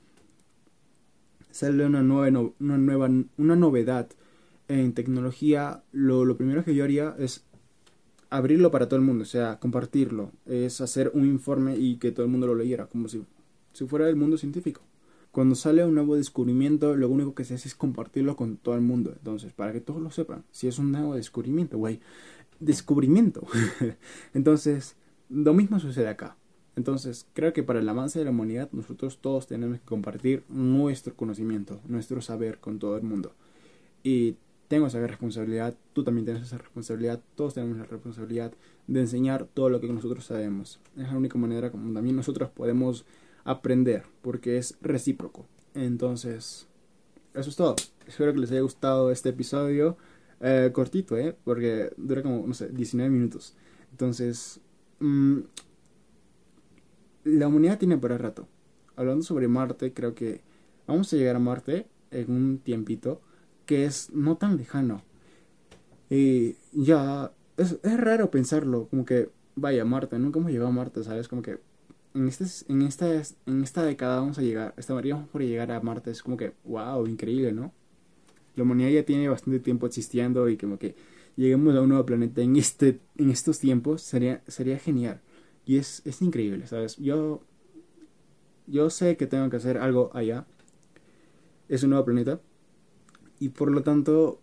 sale 1.51 1.85
una 1.85 2.01
nueva, 2.01 2.51
una 2.59 2.77
nueva 2.77 3.09
una 3.37 3.55
novedad 3.55 4.09
en 4.67 4.93
tecnología, 4.93 5.83
lo, 5.91 6.25
lo 6.25 6.37
primero 6.37 6.63
que 6.63 6.73
yo 6.73 6.83
haría 6.83 7.15
es 7.19 7.43
abrirlo 8.29 8.71
para 8.71 8.87
todo 8.87 8.97
el 8.97 9.05
mundo, 9.05 9.23
o 9.23 9.27
sea, 9.27 9.59
compartirlo, 9.59 10.31
es 10.45 10.81
hacer 10.81 11.11
un 11.13 11.25
informe 11.25 11.75
y 11.77 11.97
que 11.97 12.11
todo 12.11 12.25
el 12.25 12.31
mundo 12.31 12.47
lo 12.47 12.55
leyera, 12.55 12.87
como 12.87 13.09
si, 13.09 13.23
si 13.73 13.85
fuera 13.85 14.07
el 14.07 14.15
mundo 14.15 14.37
científico. 14.37 14.81
Cuando 15.31 15.55
sale 15.55 15.85
un 15.85 15.95
nuevo 15.95 16.15
descubrimiento, 16.15 16.95
lo 16.95 17.09
único 17.09 17.35
que 17.35 17.45
se 17.45 17.55
hace 17.55 17.67
es 17.67 17.75
compartirlo 17.75 18.35
con 18.35 18.57
todo 18.57 18.75
el 18.75 18.81
mundo. 18.81 19.13
Entonces, 19.13 19.53
para 19.53 19.71
que 19.71 19.79
todos 19.79 20.01
lo 20.01 20.11
sepan, 20.11 20.43
si 20.51 20.67
es 20.67 20.77
un 20.79 20.91
nuevo 20.91 21.15
descubrimiento, 21.15 21.77
güey, 21.77 22.01
descubrimiento. 22.59 23.45
Entonces, 24.33 24.95
lo 25.29 25.53
mismo 25.53 25.79
sucede 25.79 26.07
acá. 26.07 26.37
Entonces, 26.75 27.27
creo 27.33 27.53
que 27.53 27.63
para 27.63 27.79
el 27.79 27.89
avance 27.89 28.19
de 28.19 28.25
la 28.25 28.31
humanidad 28.31 28.69
nosotros 28.71 29.17
todos 29.19 29.47
tenemos 29.47 29.79
que 29.79 29.85
compartir 29.85 30.43
nuestro 30.49 31.15
conocimiento, 31.15 31.81
nuestro 31.87 32.21
saber 32.21 32.59
con 32.59 32.79
todo 32.79 32.95
el 32.95 33.03
mundo. 33.03 33.33
Y 34.03 34.35
tengo 34.67 34.87
esa 34.87 35.05
responsabilidad, 35.05 35.75
tú 35.91 36.03
también 36.03 36.25
tienes 36.25 36.43
esa 36.43 36.57
responsabilidad, 36.57 37.19
todos 37.35 37.55
tenemos 37.55 37.77
la 37.77 37.83
responsabilidad 37.83 38.53
de 38.87 38.99
enseñar 39.01 39.45
todo 39.53 39.69
lo 39.69 39.81
que 39.81 39.87
nosotros 39.87 40.25
sabemos. 40.25 40.79
Es 40.95 41.03
la 41.03 41.17
única 41.17 41.37
manera 41.37 41.71
como 41.71 41.93
también 41.93 42.15
nosotros 42.15 42.49
podemos 42.49 43.05
aprender, 43.43 44.03
porque 44.21 44.57
es 44.57 44.77
recíproco. 44.81 45.45
Entonces, 45.73 46.67
eso 47.33 47.49
es 47.49 47.55
todo. 47.55 47.75
Espero 48.07 48.33
que 48.33 48.39
les 48.39 48.51
haya 48.51 48.61
gustado 48.61 49.11
este 49.11 49.29
episodio. 49.29 49.97
Eh, 50.39 50.71
cortito, 50.73 51.17
¿eh? 51.17 51.35
Porque 51.43 51.91
dura 51.97 52.23
como, 52.23 52.47
no 52.47 52.53
sé, 52.53 52.69
19 52.69 53.09
minutos. 53.09 53.55
Entonces, 53.91 54.59
mm, 54.99 55.39
la 57.23 57.47
humanidad 57.47 57.79
tiene 57.79 57.97
para 57.97 58.17
rato. 58.17 58.47
Hablando 58.95 59.23
sobre 59.23 59.47
Marte, 59.47 59.93
creo 59.93 60.15
que 60.15 60.41
vamos 60.87 61.11
a 61.11 61.17
llegar 61.17 61.35
a 61.35 61.39
Marte 61.39 61.87
en 62.11 62.31
un 62.31 62.57
tiempito 62.59 63.21
que 63.65 63.85
es 63.85 64.11
no 64.11 64.37
tan 64.37 64.57
lejano. 64.57 65.03
Y 66.09 66.55
ya, 66.73 67.31
es, 67.57 67.79
es 67.83 67.99
raro 67.99 68.31
pensarlo, 68.31 68.87
como 68.89 69.05
que, 69.05 69.29
vaya, 69.55 69.85
Marte, 69.85 70.19
nunca 70.19 70.39
hemos 70.39 70.51
llegado 70.51 70.69
a 70.69 70.73
Marte, 70.73 71.03
¿sabes? 71.03 71.27
Como 71.27 71.41
que 71.41 71.59
en, 72.13 72.27
este, 72.27 72.45
en, 72.71 72.81
esta, 72.81 73.07
en 73.45 73.63
esta 73.63 73.83
década 73.83 74.19
vamos 74.19 74.37
a 74.37 74.41
llegar, 74.41 74.73
estaríamos 74.77 75.29
por 75.29 75.41
llegar 75.41 75.71
a 75.71 75.79
Marte, 75.79 76.11
es 76.11 76.21
como 76.21 76.35
que, 76.35 76.53
wow, 76.65 77.07
increíble, 77.07 77.53
¿no? 77.53 77.71
la 78.55 78.63
humanidad 78.63 78.89
ya 78.89 79.03
tiene 79.03 79.29
bastante 79.29 79.59
tiempo 79.59 79.85
existiendo 79.87 80.49
y 80.49 80.57
como 80.57 80.77
que 80.77 80.95
lleguemos 81.35 81.75
a 81.75 81.81
un 81.81 81.89
nuevo 81.89 82.05
planeta 82.05 82.41
en 82.41 82.55
este 82.55 82.99
en 83.17 83.29
estos 83.29 83.59
tiempos 83.59 84.01
sería 84.01 84.41
sería 84.47 84.77
genial 84.77 85.21
Y 85.71 85.77
es, 85.77 86.01
es 86.03 86.21
increíble, 86.21 86.67
¿sabes? 86.67 86.97
Yo, 86.97 87.39
yo 88.67 88.89
sé 88.89 89.15
que 89.15 89.25
tengo 89.25 89.49
que 89.49 89.55
hacer 89.55 89.77
algo 89.77 90.11
allá. 90.13 90.45
Es 91.69 91.83
un 91.83 91.91
nuevo 91.91 92.03
planeta. 92.03 92.41
Y 93.39 93.47
por 93.47 93.71
lo 93.71 93.81
tanto, 93.81 94.41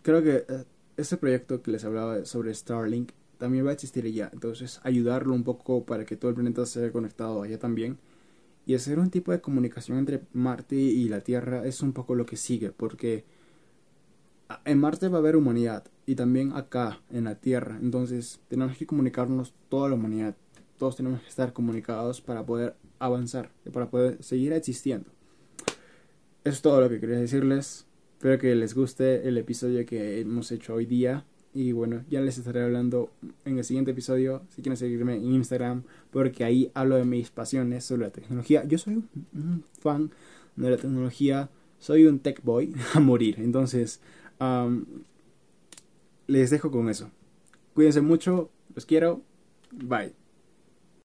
creo 0.00 0.22
que 0.22 0.46
eh, 0.48 0.64
ese 0.96 1.18
proyecto 1.18 1.60
que 1.60 1.72
les 1.72 1.84
hablaba 1.84 2.24
sobre 2.24 2.54
Starlink 2.54 3.10
también 3.36 3.66
va 3.66 3.68
a 3.68 3.74
existir 3.74 4.06
allá. 4.06 4.30
Entonces, 4.32 4.80
ayudarlo 4.82 5.34
un 5.34 5.44
poco 5.44 5.84
para 5.84 6.06
que 6.06 6.16
todo 6.16 6.30
el 6.30 6.36
planeta 6.36 6.64
sea 6.64 6.90
conectado 6.90 7.42
allá 7.42 7.58
también. 7.58 7.98
Y 8.64 8.74
hacer 8.74 8.98
un 8.98 9.10
tipo 9.10 9.30
de 9.30 9.42
comunicación 9.42 9.98
entre 9.98 10.22
Marte 10.32 10.76
y 10.76 11.06
la 11.10 11.20
Tierra 11.20 11.66
es 11.66 11.82
un 11.82 11.92
poco 11.92 12.14
lo 12.14 12.24
que 12.24 12.38
sigue, 12.38 12.70
porque 12.70 13.26
en 14.64 14.78
Marte 14.78 15.08
va 15.08 15.18
a 15.18 15.20
haber 15.20 15.36
humanidad 15.36 15.84
y 16.06 16.14
también 16.14 16.54
acá 16.54 17.02
en 17.10 17.24
la 17.24 17.34
Tierra. 17.34 17.78
Entonces 17.78 18.40
tenemos 18.48 18.78
que 18.78 18.86
comunicarnos 18.86 19.52
toda 19.68 19.90
la 19.90 19.96
humanidad. 19.96 20.34
Todos 20.82 20.96
tenemos 20.96 21.20
que 21.20 21.28
estar 21.28 21.52
comunicados 21.52 22.20
para 22.20 22.44
poder 22.44 22.74
avanzar 22.98 23.52
y 23.64 23.70
para 23.70 23.88
poder 23.88 24.20
seguir 24.20 24.52
existiendo. 24.52 25.08
Eso 26.42 26.54
es 26.54 26.60
todo 26.60 26.80
lo 26.80 26.88
que 26.88 26.98
quería 26.98 27.18
decirles. 27.18 27.86
Espero 28.14 28.36
que 28.40 28.52
les 28.56 28.74
guste 28.74 29.28
el 29.28 29.38
episodio 29.38 29.86
que 29.86 30.18
hemos 30.18 30.50
hecho 30.50 30.74
hoy 30.74 30.86
día. 30.86 31.24
Y 31.54 31.70
bueno, 31.70 32.02
ya 32.10 32.20
les 32.20 32.36
estaré 32.36 32.64
hablando 32.64 33.12
en 33.44 33.58
el 33.58 33.64
siguiente 33.64 33.92
episodio. 33.92 34.42
Si 34.48 34.60
quieren 34.60 34.76
seguirme 34.76 35.14
en 35.14 35.32
Instagram, 35.34 35.84
porque 36.10 36.42
ahí 36.42 36.72
hablo 36.74 36.96
de 36.96 37.04
mis 37.04 37.30
pasiones 37.30 37.84
sobre 37.84 38.02
la 38.02 38.10
tecnología. 38.10 38.64
Yo 38.64 38.76
soy 38.76 39.04
un 39.34 39.64
fan 39.78 40.10
de 40.56 40.68
la 40.68 40.78
tecnología. 40.78 41.48
Soy 41.78 42.06
un 42.06 42.18
tech 42.18 42.42
boy 42.42 42.74
a 42.94 42.98
morir. 42.98 43.36
Entonces, 43.38 44.00
les 46.26 46.50
dejo 46.50 46.72
con 46.72 46.88
eso. 46.88 47.08
Cuídense 47.72 48.00
mucho, 48.00 48.50
los 48.74 48.84
quiero, 48.84 49.22
bye. 49.70 50.21